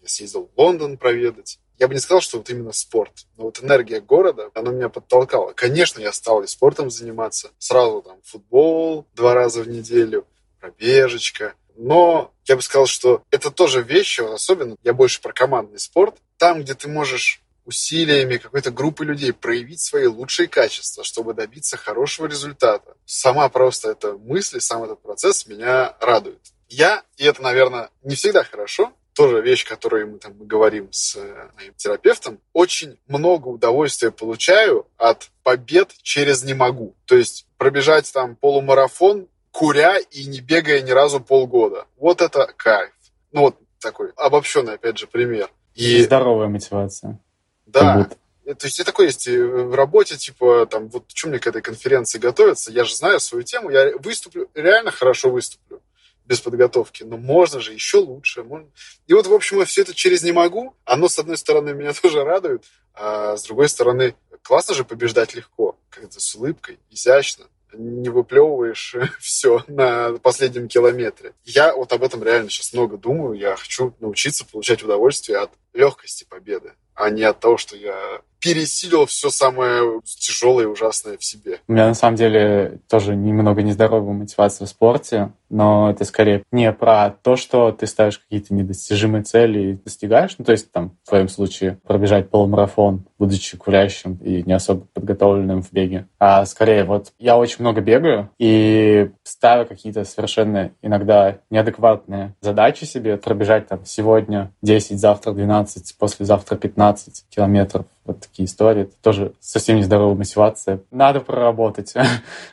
я 0.02 0.08
съездил 0.08 0.48
в 0.54 0.58
Лондон 0.58 0.96
проведать. 0.96 1.58
Я 1.78 1.88
бы 1.88 1.94
не 1.94 2.00
сказал, 2.00 2.20
что 2.20 2.38
вот 2.38 2.48
именно 2.50 2.72
спорт, 2.72 3.26
но 3.36 3.44
вот 3.44 3.62
энергия 3.62 4.00
города, 4.00 4.50
она 4.54 4.70
меня 4.70 4.88
подтолкала. 4.88 5.52
Конечно, 5.52 6.00
я 6.00 6.12
стал 6.12 6.42
и 6.42 6.46
спортом 6.46 6.90
заниматься. 6.90 7.50
Сразу 7.58 8.02
там 8.02 8.18
футбол 8.22 9.06
два 9.14 9.34
раза 9.34 9.62
в 9.62 9.68
неделю, 9.68 10.26
пробежечка. 10.60 11.54
Но 11.76 12.32
я 12.44 12.56
бы 12.56 12.62
сказал, 12.62 12.86
что 12.86 13.22
это 13.30 13.50
тоже 13.50 13.82
вещи, 13.82 14.20
особенно 14.20 14.76
я 14.84 14.92
больше 14.92 15.20
про 15.20 15.32
командный 15.32 15.80
спорт. 15.80 16.16
Там, 16.38 16.62
где 16.62 16.74
ты 16.74 16.88
можешь 16.88 17.42
усилиями 17.64 18.36
какой-то 18.36 18.70
группы 18.70 19.04
людей 19.04 19.32
проявить 19.32 19.80
свои 19.80 20.06
лучшие 20.06 20.48
качества, 20.48 21.02
чтобы 21.02 21.34
добиться 21.34 21.76
хорошего 21.76 22.26
результата. 22.26 22.96
Сама 23.04 23.48
просто 23.48 23.90
эта 23.90 24.12
мысль, 24.12 24.60
сам 24.60 24.84
этот 24.84 25.00
процесс 25.02 25.46
меня 25.46 25.96
радует. 26.00 26.40
Я, 26.68 27.02
и 27.16 27.24
это, 27.24 27.42
наверное, 27.42 27.90
не 28.02 28.14
всегда 28.14 28.44
хорошо, 28.44 28.92
тоже 29.14 29.40
вещь, 29.40 29.64
которую 29.64 30.12
мы 30.12 30.18
там 30.18 30.34
говорим 30.36 30.88
с 30.92 31.16
э, 31.16 31.48
моим 31.56 31.72
терапевтом, 31.74 32.40
очень 32.52 32.98
много 33.06 33.48
удовольствия 33.48 34.10
получаю 34.10 34.86
от 34.96 35.30
побед 35.42 35.92
через 36.02 36.42
«не 36.42 36.52
могу». 36.52 36.94
То 37.06 37.16
есть 37.16 37.46
пробежать 37.56 38.12
там 38.12 38.36
полумарафон, 38.36 39.28
куря 39.52 39.98
и 39.98 40.26
не 40.26 40.40
бегая 40.40 40.82
ни 40.82 40.90
разу 40.90 41.20
полгода. 41.20 41.86
Вот 41.96 42.20
это 42.20 42.52
кайф. 42.56 42.92
Ну 43.30 43.42
вот 43.42 43.56
такой 43.80 44.10
обобщенный, 44.16 44.74
опять 44.74 44.98
же, 44.98 45.06
пример. 45.06 45.48
И 45.74 46.02
здоровая 46.02 46.48
мотивация. 46.48 47.20
Да. 47.66 48.08
То 48.44 48.66
есть 48.66 48.78
и 48.78 48.84
такое 48.84 49.06
есть 49.06 49.26
в 49.26 49.74
работе, 49.74 50.16
типа, 50.16 50.66
там, 50.66 50.88
вот 50.88 51.04
что 51.14 51.28
мне 51.28 51.38
к 51.38 51.46
этой 51.46 51.62
конференции 51.62 52.18
готовиться, 52.18 52.70
я 52.70 52.84
же 52.84 52.94
знаю 52.94 53.18
свою 53.18 53.42
тему, 53.42 53.70
я 53.70 53.96
выступлю, 53.96 54.50
реально 54.54 54.90
хорошо 54.90 55.30
выступлю 55.30 55.80
без 56.24 56.40
подготовки, 56.40 57.02
но 57.02 57.16
можно 57.16 57.60
же 57.60 57.72
еще 57.72 57.98
лучше. 57.98 58.42
Можно... 58.42 58.68
И 59.06 59.12
вот, 59.12 59.26
в 59.26 59.32
общем, 59.32 59.58
я 59.58 59.64
все 59.64 59.82
это 59.82 59.94
через 59.94 60.22
«не 60.22 60.32
могу», 60.32 60.74
оно, 60.84 61.08
с 61.08 61.18
одной 61.18 61.36
стороны, 61.36 61.74
меня 61.74 61.92
тоже 62.02 62.24
радует, 62.24 62.64
а 62.94 63.36
с 63.36 63.44
другой 63.44 63.68
стороны, 63.68 64.14
классно 64.42 64.74
же 64.74 64.84
побеждать 64.84 65.34
легко, 65.34 65.78
как-то 65.90 66.20
с 66.20 66.34
улыбкой, 66.34 66.78
изящно, 66.90 67.46
не 67.72 68.08
выплевываешь 68.08 68.96
все 69.20 69.64
на 69.66 70.12
последнем 70.18 70.68
километре. 70.68 71.32
Я 71.44 71.74
вот 71.74 71.92
об 71.92 72.02
этом 72.02 72.22
реально 72.22 72.50
сейчас 72.50 72.72
много 72.72 72.96
думаю, 72.96 73.38
я 73.38 73.56
хочу 73.56 73.94
научиться 74.00 74.46
получать 74.46 74.82
удовольствие 74.82 75.38
от 75.38 75.50
легкости 75.74 76.24
победы, 76.24 76.72
а 76.94 77.10
не 77.10 77.22
от 77.22 77.40
того, 77.40 77.56
что 77.56 77.76
я 77.76 78.20
пересилил 78.44 79.06
все 79.06 79.30
самое 79.30 80.02
тяжелое 80.04 80.64
и 80.64 80.68
ужасное 80.68 81.16
в 81.16 81.24
себе. 81.24 81.60
У 81.66 81.72
меня 81.72 81.88
на 81.88 81.94
самом 81.94 82.16
деле 82.16 82.78
тоже 82.90 83.16
немного 83.16 83.62
нездоровая 83.62 84.12
мотивация 84.12 84.66
в 84.66 84.68
спорте, 84.68 85.32
но 85.48 85.90
это 85.90 86.04
скорее 86.04 86.42
не 86.52 86.70
про 86.72 87.10
то, 87.10 87.36
что 87.36 87.72
ты 87.72 87.86
ставишь 87.86 88.18
какие-то 88.18 88.52
недостижимые 88.52 89.22
цели 89.22 89.60
и 89.60 89.72
достигаешь. 89.74 90.34
Ну, 90.36 90.44
то 90.44 90.52
есть 90.52 90.70
там 90.72 90.96
в 91.04 91.08
твоем 91.08 91.28
случае 91.28 91.78
пробежать 91.86 92.28
полумарафон, 92.28 93.06
будучи 93.18 93.56
курящим 93.56 94.16
и 94.16 94.42
не 94.42 94.52
особо 94.52 94.86
подготовленным 94.92 95.62
в 95.62 95.72
беге. 95.72 96.06
А 96.18 96.44
скорее 96.44 96.84
вот 96.84 97.12
я 97.18 97.38
очень 97.38 97.58
много 97.60 97.80
бегаю 97.80 98.30
и 98.38 99.10
ставлю 99.22 99.66
какие-то 99.66 100.04
совершенно 100.04 100.72
иногда 100.82 101.38
неадекватные 101.48 102.34
задачи 102.42 102.84
себе. 102.84 103.16
Пробежать 103.16 103.68
там 103.68 103.86
сегодня 103.86 104.52
10, 104.60 104.98
завтра 104.98 105.32
12, 105.32 105.63
послезавтра 105.98 106.56
15 106.56 107.26
километров 107.28 107.86
вот 108.04 108.20
такие 108.20 108.46
истории. 108.46 108.82
Это 108.82 108.94
тоже 109.02 109.34
совсем 109.40 109.76
нездоровая 109.76 110.14
мотивация. 110.14 110.82
Надо 110.90 111.20
проработать 111.20 111.94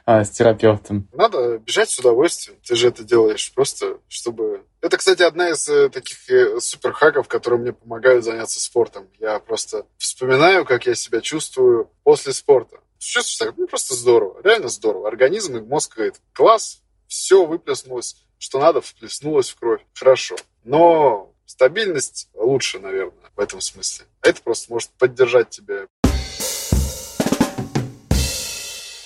а, 0.06 0.24
с 0.24 0.30
терапевтом. 0.30 1.08
Надо 1.14 1.58
бежать 1.58 1.90
с 1.90 2.00
удовольствием. 2.00 2.58
Ты 2.66 2.76
же 2.76 2.88
это 2.88 3.04
делаешь 3.04 3.52
просто, 3.54 3.98
чтобы... 4.08 4.64
Это, 4.82 4.98
кстати, 4.98 5.22
одна 5.22 5.50
из 5.50 5.68
э, 5.68 5.90
таких 5.90 6.30
э, 6.30 6.60
суперхаков, 6.60 7.28
которые 7.28 7.60
мне 7.60 7.74
помогают 7.74 8.24
заняться 8.24 8.60
спортом. 8.60 9.08
Я 9.20 9.40
просто 9.40 9.86
вспоминаю, 9.98 10.66
как 10.66 10.86
я 10.88 10.96
себя 10.96 11.22
чувствую 11.22 11.90
после 12.04 12.34
спорта. 12.34 12.78
Чувствуешь 12.98 13.38
себя 13.38 13.54
ну, 13.58 13.68
просто 13.68 13.96
здорово, 13.96 14.42
реально 14.44 14.70
здорово. 14.70 15.08
Организм 15.08 15.58
и 15.58 15.62
мозг 15.62 15.96
говорит, 15.96 16.16
класс, 16.34 16.82
все 17.08 17.46
выплеснулось, 17.46 18.16
что 18.38 18.60
надо, 18.60 18.82
вплеснулось 18.82 19.50
в 19.50 19.56
кровь. 19.60 19.82
Хорошо. 19.94 20.36
Но 20.64 21.31
стабильность 21.52 22.30
лучше, 22.34 22.80
наверное 22.80 23.30
в 23.36 23.40
этом 23.40 23.60
смысле. 23.62 24.06
А 24.22 24.30
это 24.30 24.42
просто 24.42 24.72
может 24.72 24.90
поддержать 24.92 25.50
тебя. 25.50 25.88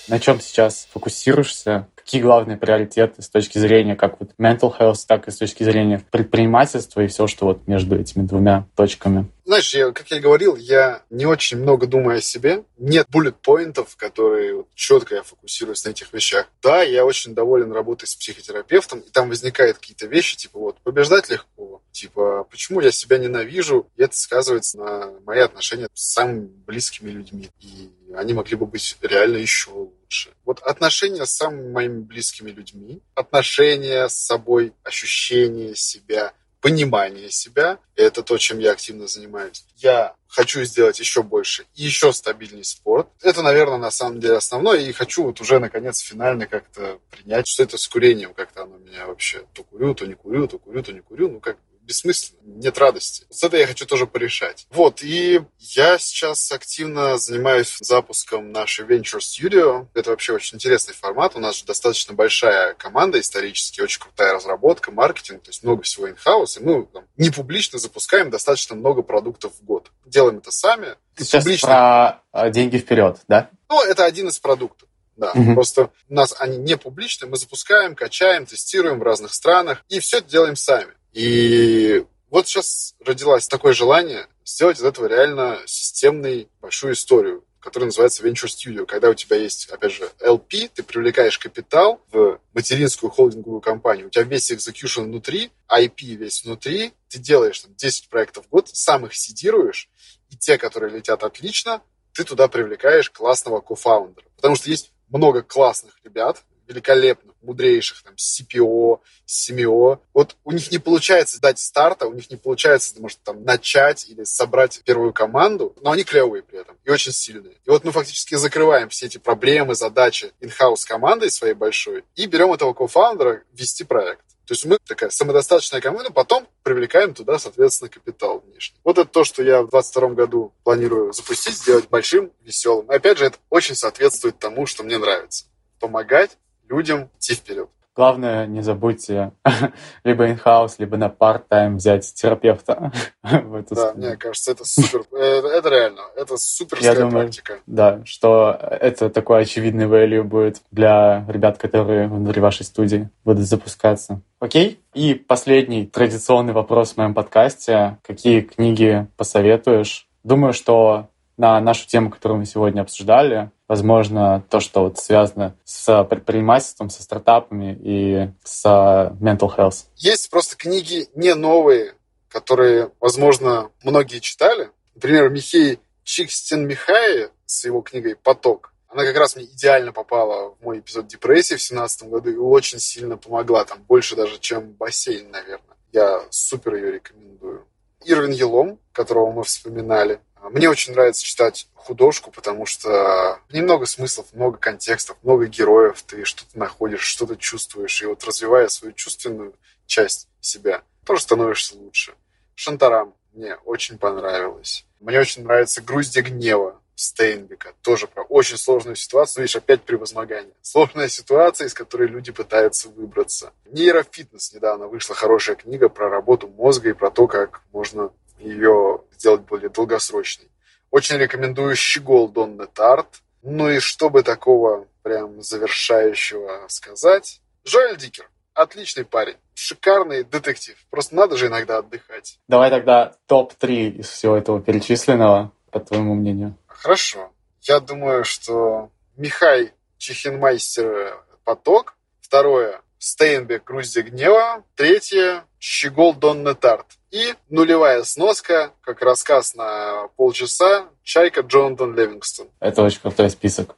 На 0.08 0.19
чем 0.19 0.39
сейчас 0.39 0.88
фокусируешься? 0.91 1.88
Какие 2.06 2.22
главные 2.22 2.56
приоритеты 2.56 3.24
с 3.24 3.30
точки 3.30 3.58
зрения 3.58 3.96
как 3.96 4.20
вот 4.20 4.30
mental 4.39 4.72
health, 4.80 5.06
так 5.08 5.28
и 5.28 5.32
с 5.32 5.38
точки 5.38 5.63
зрения 5.63 6.06
предпринимательства 6.12 7.02
и 7.02 7.08
все, 7.08 7.26
что 7.26 7.48
вот 7.48 7.68
между 7.68 8.00
этими 8.00 8.22
двумя 8.22 8.68
точками? 8.76 9.26
Знаешь, 9.44 9.74
я, 9.74 9.91
как 9.91 10.12
я 10.12 10.20
говорил, 10.20 10.56
я 10.56 11.02
не 11.10 11.26
очень 11.26 11.58
много 11.58 11.88
думаю 11.88 12.20
о 12.20 12.22
себе. 12.22 12.63
Нет 12.78 13.08
буллет-поинтов, 13.10 13.96
которые 13.96 14.58
вот, 14.58 14.68
четко 14.76 15.15
я 15.15 15.24
фокусируюсь 15.24 15.84
на 15.84 15.89
этих 15.89 16.13
вещах. 16.13 16.48
Да, 16.62 16.84
я 16.84 17.06
очень 17.06 17.34
доволен 17.34 17.72
работой 17.72 18.06
с 18.06 18.15
психотерапевтом, 18.15 19.00
и 19.00 19.10
там 19.10 19.30
возникают 19.30 19.80
какие-то 19.80 20.06
вещи, 20.06 20.38
типа 20.38 20.60
вот 20.60 20.78
побеждать 20.84 21.32
легко, 21.32 21.82
типа 21.91 22.46
почему 22.52 22.82
я 22.82 22.91
себя 22.91 23.18
ненавижу, 23.18 23.88
и 23.96 24.04
это 24.04 24.15
сказывается 24.15 24.78
на 24.78 25.12
мои 25.26 25.39
отношения 25.39 25.88
с 25.91 26.13
самыми 26.13 26.52
близкими 26.68 27.10
людьми. 27.10 27.50
И 27.62 27.89
они 28.15 28.34
могли 28.34 28.56
бы 28.56 28.68
быть 28.68 28.96
реально 29.02 29.38
еще 29.38 29.89
лучше. 30.15 30.36
Вот 30.45 30.62
отношения 30.62 31.25
с 31.25 31.36
самыми 31.36 31.71
моими 31.71 31.99
близкими 31.99 32.51
людьми, 32.51 33.01
отношения 33.15 34.08
с 34.08 34.15
собой, 34.15 34.73
ощущение 34.84 35.75
себя, 35.75 36.34
понимание 36.62 37.30
себя. 37.30 37.80
Это 37.95 38.23
то, 38.23 38.38
чем 38.38 38.60
я 38.60 38.71
активно 38.71 39.08
занимаюсь. 39.08 39.63
Я 39.78 40.15
хочу 40.28 40.63
сделать 40.63 40.99
еще 40.99 41.21
больше 41.21 41.65
и 41.75 41.84
еще 41.84 42.12
стабильный 42.12 42.63
спорт. 42.63 43.08
Это, 43.21 43.41
наверное, 43.41 43.78
на 43.78 43.91
самом 43.91 44.19
деле 44.19 44.38
основное. 44.38 44.80
И 44.80 44.91
хочу 44.91 45.23
вот 45.23 45.41
уже, 45.41 45.60
наконец, 45.60 45.99
финально 45.99 46.47
как-то 46.47 46.99
принять, 47.12 47.47
что 47.47 47.63
это 47.63 47.78
с 47.78 47.88
курением 47.88 48.34
как-то 48.34 48.63
оно 48.63 48.78
меня 48.78 49.06
вообще 49.06 49.45
то 49.54 49.63
курю, 49.63 49.93
то 49.93 50.06
не 50.06 50.15
курю, 50.15 50.47
то 50.47 50.58
курю, 50.58 50.82
то 50.82 50.91
не 50.91 51.01
курю. 51.01 51.30
Ну, 51.30 51.39
как 51.39 51.58
бессмысленно, 51.86 52.39
нет 52.43 52.78
радости. 52.78 53.26
С 53.30 53.43
это 53.43 53.58
я 53.58 53.67
хочу 53.67 53.86
тоже 53.86 54.08
порешать. 54.08 54.67
Вот, 54.71 55.02
и 55.04 55.41
я 55.60 55.98
сейчас 55.98 56.52
активно 56.52 57.17
занимаюсь 57.17 57.78
запуском 57.80 58.52
нашей 58.52 58.86
Venture 58.86 59.19
Studio. 59.19 59.88
Это 59.93 60.10
вообще 60.10 60.34
очень 60.34 60.56
интересный 60.56 60.93
формат. 60.93 61.36
У 61.36 61.39
нас 61.39 61.58
же 61.58 61.65
достаточно 61.65 62.13
большая 62.13 62.74
команда 62.74 63.19
исторически, 63.19 63.82
очень 63.82 64.02
крутая 64.02 64.34
разработка, 64.34 64.91
маркетинг, 64.91 65.43
то 65.43 65.50
есть 65.50 65.63
много 65.63 65.84
всего 65.84 66.08
in-house. 66.08 66.60
И 66.60 66.63
мы 66.63 66.86
там, 66.86 67.06
не 67.17 67.30
публично 67.30 67.80
запускаем 67.80 68.30
достаточно 68.30 68.76
много 68.76 69.02
продуктов 69.02 69.54
в 69.60 69.63
год. 69.63 69.91
Делаем 70.06 70.38
это 70.39 70.52
сами. 70.52 70.95
Ты 71.15 71.24
сейчас 71.24 71.43
публично... 71.43 71.67
про 71.67 72.21
а, 72.32 72.50
деньги 72.50 72.78
вперед, 72.78 73.19
да? 73.28 73.50
Ну, 73.69 73.84
это 73.84 74.06
один 74.06 74.28
из 74.28 74.39
продуктов. 74.39 74.89
Да, 75.15 75.32
угу. 75.32 75.54
просто 75.54 75.91
у 76.10 76.13
нас 76.13 76.36
они 76.39 76.58
не 76.58 76.76
публичные, 76.76 77.30
мы 77.30 77.38
запускаем, 77.38 77.95
качаем, 77.95 78.45
тестируем 78.45 79.00
в 79.00 79.04
разных 79.04 79.34
странах, 79.34 79.86
и 79.88 80.00
все 80.00 80.17
это 80.17 80.30
делаем 80.30 80.58
сами. 80.58 80.91
И 81.15 82.06
вот 82.30 82.45
сейчас 82.45 82.93
родилось 82.99 83.47
такое 83.47 83.71
желание 83.71 84.28
сделать 84.43 84.80
из 84.80 84.84
этого 84.84 85.06
реально 85.06 85.62
системный 85.65 86.49
большую 86.60 86.93
историю, 86.93 87.45
которая 87.62 87.86
называется 87.86 88.21
Venture 88.21 88.49
Studio. 88.49 88.86
Когда 88.86 89.10
у 89.10 89.13
тебя 89.13 89.38
есть, 89.38 89.69
опять 89.69 89.93
же, 89.93 90.12
LP, 90.19 90.69
ты 90.73 90.84
привлекаешь 90.84 91.39
капитал 91.39 92.01
в 92.12 92.41
материнскую 92.54 93.10
холдинговую 93.10 93.62
компанию, 93.62 94.08
у 94.08 94.10
тебя 94.10 94.25
весь 94.25 94.51
execution 94.51 95.06
внутри, 95.06 95.51
IP 95.69 96.15
весь 96.15 96.43
внутри, 96.43 96.91
ты 97.08 97.17
делаешь 97.17 97.62
там 97.62 97.73
10 97.75 98.10
проектов 98.10 98.45
в 98.45 98.49
год, 98.49 98.67
сам 98.73 99.06
их 99.06 99.15
сидируешь, 99.15 99.89
и 100.30 100.36
те, 100.36 100.58
которые 100.58 100.93
летят 100.93 101.23
отлично, 101.23 101.82
ты 102.12 102.25
туда 102.25 102.49
привлекаешь 102.49 103.10
классного 103.10 103.62
кофаундера. 103.62 104.25
Потому 104.36 104.58
что 104.58 104.69
есть 104.69 104.91
много 105.08 105.43
классных 105.43 105.97
ребят, 106.04 106.43
великолепных, 106.67 107.35
мудрейших, 107.45 108.03
там, 108.03 108.13
CPO, 108.15 108.99
CMO. 109.27 109.99
Вот 110.13 110.36
у 110.43 110.51
них 110.51 110.71
не 110.71 110.77
получается 110.77 111.39
дать 111.39 111.60
старта, 111.60 112.08
у 112.08 112.13
них 112.13 112.29
не 112.29 112.38
получается, 112.38 112.95
может, 112.99 113.19
там, 113.23 113.43
начать 113.43 114.10
или 114.10 114.23
собрать 114.23 114.81
первую 114.86 115.13
команду, 115.13 115.75
но 115.81 115.91
они 115.91 116.03
клевые 116.03 116.43
при 116.43 116.60
этом 116.60 116.77
и 116.84 116.89
очень 116.89 117.12
сильные. 117.12 117.55
И 117.65 117.69
вот 117.69 117.84
мы 117.84 117.91
фактически 117.91 118.36
закрываем 118.36 118.89
все 118.89 119.05
эти 119.05 119.17
проблемы, 119.17 119.75
задачи 119.75 120.31
in-house 120.41 120.86
командой 120.88 121.31
своей 121.31 121.53
большой 121.53 122.03
и 122.15 122.25
берем 122.25 122.51
этого 122.53 122.73
кофаундера 122.73 123.43
вести 123.53 123.84
проект. 123.84 124.25
То 124.45 124.53
есть 124.53 124.63
мы 124.65 124.77
такая 124.86 125.10
самодостаточная 125.10 125.81
команда, 125.81 126.12
потом 126.12 126.47
привлекаем 126.62 127.15
туда, 127.15 127.39
соответственно, 127.39 127.89
капитал 127.89 128.43
внешний. 128.45 128.77
Вот 128.84 128.99
это 128.99 129.10
то, 129.10 129.23
что 129.23 129.41
я 129.41 129.63
в 129.63 129.69
2022 129.69 130.10
году 130.10 130.53
планирую 130.63 131.13
запустить, 131.13 131.58
сделать 131.58 131.89
большим, 131.89 132.31
веселым. 132.43 132.91
И 132.91 132.95
опять 132.95 133.17
же, 133.17 133.25
это 133.25 133.38
очень 133.49 133.75
соответствует 133.75 134.38
тому, 134.38 134.67
что 134.67 134.84
мне 134.84 134.99
нравится. 134.99 135.45
Помогать 135.79 136.38
людям 136.69 137.10
идти 137.17 137.36
вперед. 137.36 137.69
Главное, 137.95 138.45
не 138.45 138.62
забудьте 138.62 139.32
либо 140.04 140.28
in-house, 140.28 140.75
либо 140.80 140.97
на 140.97 141.08
part-time 141.08 141.75
взять 141.75 142.13
терапевта 142.13 142.91
Да, 143.23 143.93
мне 143.95 144.17
кажется, 144.17 144.51
это 144.51 144.65
супер. 144.65 145.06
Это, 145.13 145.47
это 145.47 145.69
реально. 145.69 146.01
Это 146.17 146.36
суперская 146.36 147.10
практика. 147.10 147.60
Да, 147.65 148.01
что 148.04 148.60
это 148.60 149.10
такой 149.10 149.43
очевидный 149.43 149.86
value 149.86 150.23
будет 150.23 150.62
для 150.71 151.25
ребят, 151.30 151.58
которые 151.58 152.10
внутри 152.10 152.41
вашей 152.41 152.65
студии 152.65 153.10
будут 153.23 153.45
запускаться. 153.45 154.19
Окей? 154.39 154.82
И 154.93 155.13
последний 155.13 155.86
традиционный 155.86 156.54
вопрос 156.54 156.93
в 156.93 156.97
моем 156.97 157.13
подкасте. 157.13 157.98
Какие 158.04 158.42
книги 158.42 159.08
посоветуешь? 159.15 160.08
Думаю, 160.23 160.52
что 160.52 161.08
на 161.38 161.60
нашу 161.60 161.88
тему, 161.88 162.10
которую 162.10 162.40
мы 162.40 162.46
сегодня 162.46 162.81
обсуждали, 162.81 163.52
возможно, 163.67 164.44
то, 164.50 164.60
что 164.60 164.83
вот 164.83 165.00
связано 165.00 165.56
с 165.63 166.04
предпринимательством, 166.06 166.90
со 166.90 167.04
стартапами 167.04 167.77
и 167.81 168.31
с 168.44 168.65
mental 168.65 169.56
health. 169.56 169.86
Есть 169.96 170.29
просто 170.29 170.56
книги 170.56 171.08
не 171.15 171.33
новые, 171.33 171.94
которые, 172.29 172.92
возможно, 173.00 173.71
многие 173.83 174.19
читали. 174.19 174.69
Например, 174.94 175.29
Михей 175.29 175.79
Чикстин 176.04 176.67
Михай 176.67 177.29
с 177.46 177.65
его 177.65 177.81
книгой 177.81 178.15
«Поток». 178.15 178.71
Она 178.88 179.04
как 179.04 179.17
раз 179.17 179.36
мне 179.36 179.46
идеально 179.46 179.92
попала 179.92 180.52
в 180.52 180.63
мой 180.63 180.79
эпизод 180.79 181.08
депрессии 181.08 181.56
в 181.56 181.62
семнадцатом 181.62 182.10
году 182.10 182.29
и 182.29 182.38
очень 182.38 182.79
сильно 182.79 183.17
помогла. 183.17 183.65
Там 183.65 183.83
больше 183.83 184.15
даже, 184.15 184.40
чем 184.40 184.71
бассейн, 184.71 185.31
наверное. 185.31 185.75
Я 185.92 186.21
супер 186.29 186.75
ее 186.75 186.92
рекомендую. 186.94 187.65
Ирвин 188.06 188.31
Елом, 188.31 188.79
которого 188.94 189.31
мы 189.31 189.44
вспоминали. 189.44 190.19
Мне 190.50 190.69
очень 190.69 190.93
нравится 190.93 191.23
читать 191.23 191.67
художку, 191.73 192.31
потому 192.31 192.65
что 192.65 193.39
немного 193.52 193.85
смыслов, 193.85 194.27
много 194.33 194.58
контекстов, 194.58 195.17
много 195.23 195.46
героев, 195.48 196.02
ты 196.04 196.25
что-то 196.25 196.58
находишь, 196.58 197.02
что-то 197.02 197.35
чувствуешь, 197.35 198.02
и 198.02 198.06
вот 198.06 198.23
развивая 198.23 198.67
свою 198.67 198.93
чувственную 198.93 199.54
часть 199.85 200.27
себя, 200.41 200.83
тоже 201.06 201.21
становишься 201.21 201.75
лучше. 201.77 202.15
Шантарам 202.56 203.13
мне 203.33 203.56
очень 203.65 203.98
понравилось. 203.98 204.85
Мне 205.00 205.19
очень 205.19 205.43
нравится 205.43 205.81
«Груздья 205.81 206.21
гнева», 206.21 206.79
Стейнбека. 206.96 207.73
Тоже 207.81 208.08
про 208.08 208.23
очень 208.23 208.58
сложную 208.58 208.96
ситуацию. 208.96 209.43
Видишь, 209.43 209.58
опять 209.58 209.83
превозмогание. 209.83 210.54
Сложная 210.62 211.10
ситуация, 211.10 211.67
из 211.67 211.73
которой 211.73 212.08
люди 212.08 212.31
пытаются 212.31 212.89
выбраться. 212.89 213.52
Нейрофитнес. 213.65 214.54
Недавно 214.54 214.87
вышла 214.87 215.13
хорошая 215.13 215.58
книга 215.58 215.89
про 215.89 216.10
работу 216.10 216.48
мозга 216.48 216.89
и 216.89 216.93
про 216.93 217.12
то, 217.12 217.27
как 217.27 217.62
можно 217.73 218.12
ее 218.39 219.02
сделать 219.16 219.42
более 219.42 219.70
долгосрочной. 219.70 220.50
Очень 220.92 221.18
рекомендую 221.18 221.76
«Щегол 221.76 222.30
Донны 222.30 222.68
Тарт». 222.68 223.22
Ну 223.42 223.70
и 223.70 223.80
чтобы 223.80 224.24
такого 224.24 224.88
прям 225.04 225.42
завершающего 225.42 226.66
сказать, 226.68 227.42
Жоэль 227.63 227.98
Дикер. 227.98 228.30
Отличный 228.54 229.06
парень. 229.06 229.36
Шикарный 229.54 230.24
детектив. 230.24 230.78
Просто 230.90 231.16
надо 231.16 231.36
же 231.38 231.48
иногда 231.48 231.80
отдыхать. 231.80 232.40
Давай 232.48 232.70
тогда 232.70 233.16
топ-3 233.28 233.98
из 234.00 234.10
всего 234.10 234.38
этого 234.38 234.62
перечисленного, 234.62 235.52
по 235.72 235.80
твоему 235.80 236.16
мнению. 236.16 236.58
Хорошо. 236.68 237.32
Я 237.62 237.80
думаю, 237.80 238.24
что 238.24 238.90
Михай 239.18 239.74
Чехенмайстер 239.98 241.22
«Поток». 241.44 241.96
Второе 242.22 242.82
Стейнбек 243.06 243.63
«Груздья 243.65 244.01
гнева». 244.01 244.63
Третье 244.73 245.43
«Щегол 245.60 246.15
Донны 246.15 246.56
Тарт». 246.56 246.87
И 247.12 247.35
нулевая 247.49 248.03
сноска, 248.03 248.71
как 248.81 249.03
рассказ 249.03 249.53
на 249.53 250.08
полчаса, 250.15 250.87
«Чайка» 251.03 251.41
Джонатан 251.41 251.95
Левингстон. 251.95 252.47
Это 252.60 252.81
очень 252.81 252.99
крутой 252.99 253.29
список. 253.29 253.75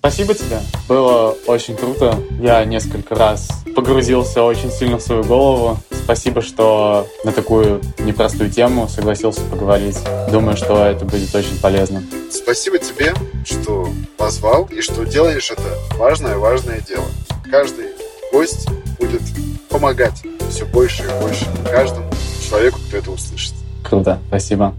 Спасибо 0.00 0.34
тебе. 0.34 0.58
Было 0.88 1.30
очень 1.46 1.76
круто. 1.76 2.18
Я 2.40 2.64
несколько 2.64 3.14
раз 3.14 3.50
погрузился 3.76 4.42
очень 4.42 4.72
сильно 4.72 4.96
в 4.96 5.02
свою 5.02 5.22
голову. 5.22 5.78
Спасибо, 6.06 6.40
что 6.40 7.08
на 7.24 7.32
такую 7.32 7.80
непростую 7.98 8.48
тему 8.48 8.86
согласился 8.86 9.40
поговорить. 9.40 9.98
Думаю, 10.30 10.56
что 10.56 10.86
это 10.86 11.04
будет 11.04 11.34
очень 11.34 11.58
полезно. 11.58 12.00
Спасибо 12.30 12.78
тебе, 12.78 13.12
что 13.44 13.88
позвал 14.16 14.66
и 14.66 14.80
что 14.82 15.04
делаешь 15.04 15.50
это 15.50 15.64
важное-важное 15.98 16.80
дело. 16.80 17.06
Каждый 17.50 17.86
гость 18.30 18.68
будет 19.00 19.22
помогать 19.68 20.22
все 20.48 20.64
больше 20.66 21.02
и 21.02 21.20
больше 21.20 21.44
каждому 21.68 22.08
человеку, 22.48 22.78
кто 22.86 22.98
это 22.98 23.10
услышит. 23.10 23.54
Круто, 23.82 24.20
спасибо. 24.28 24.76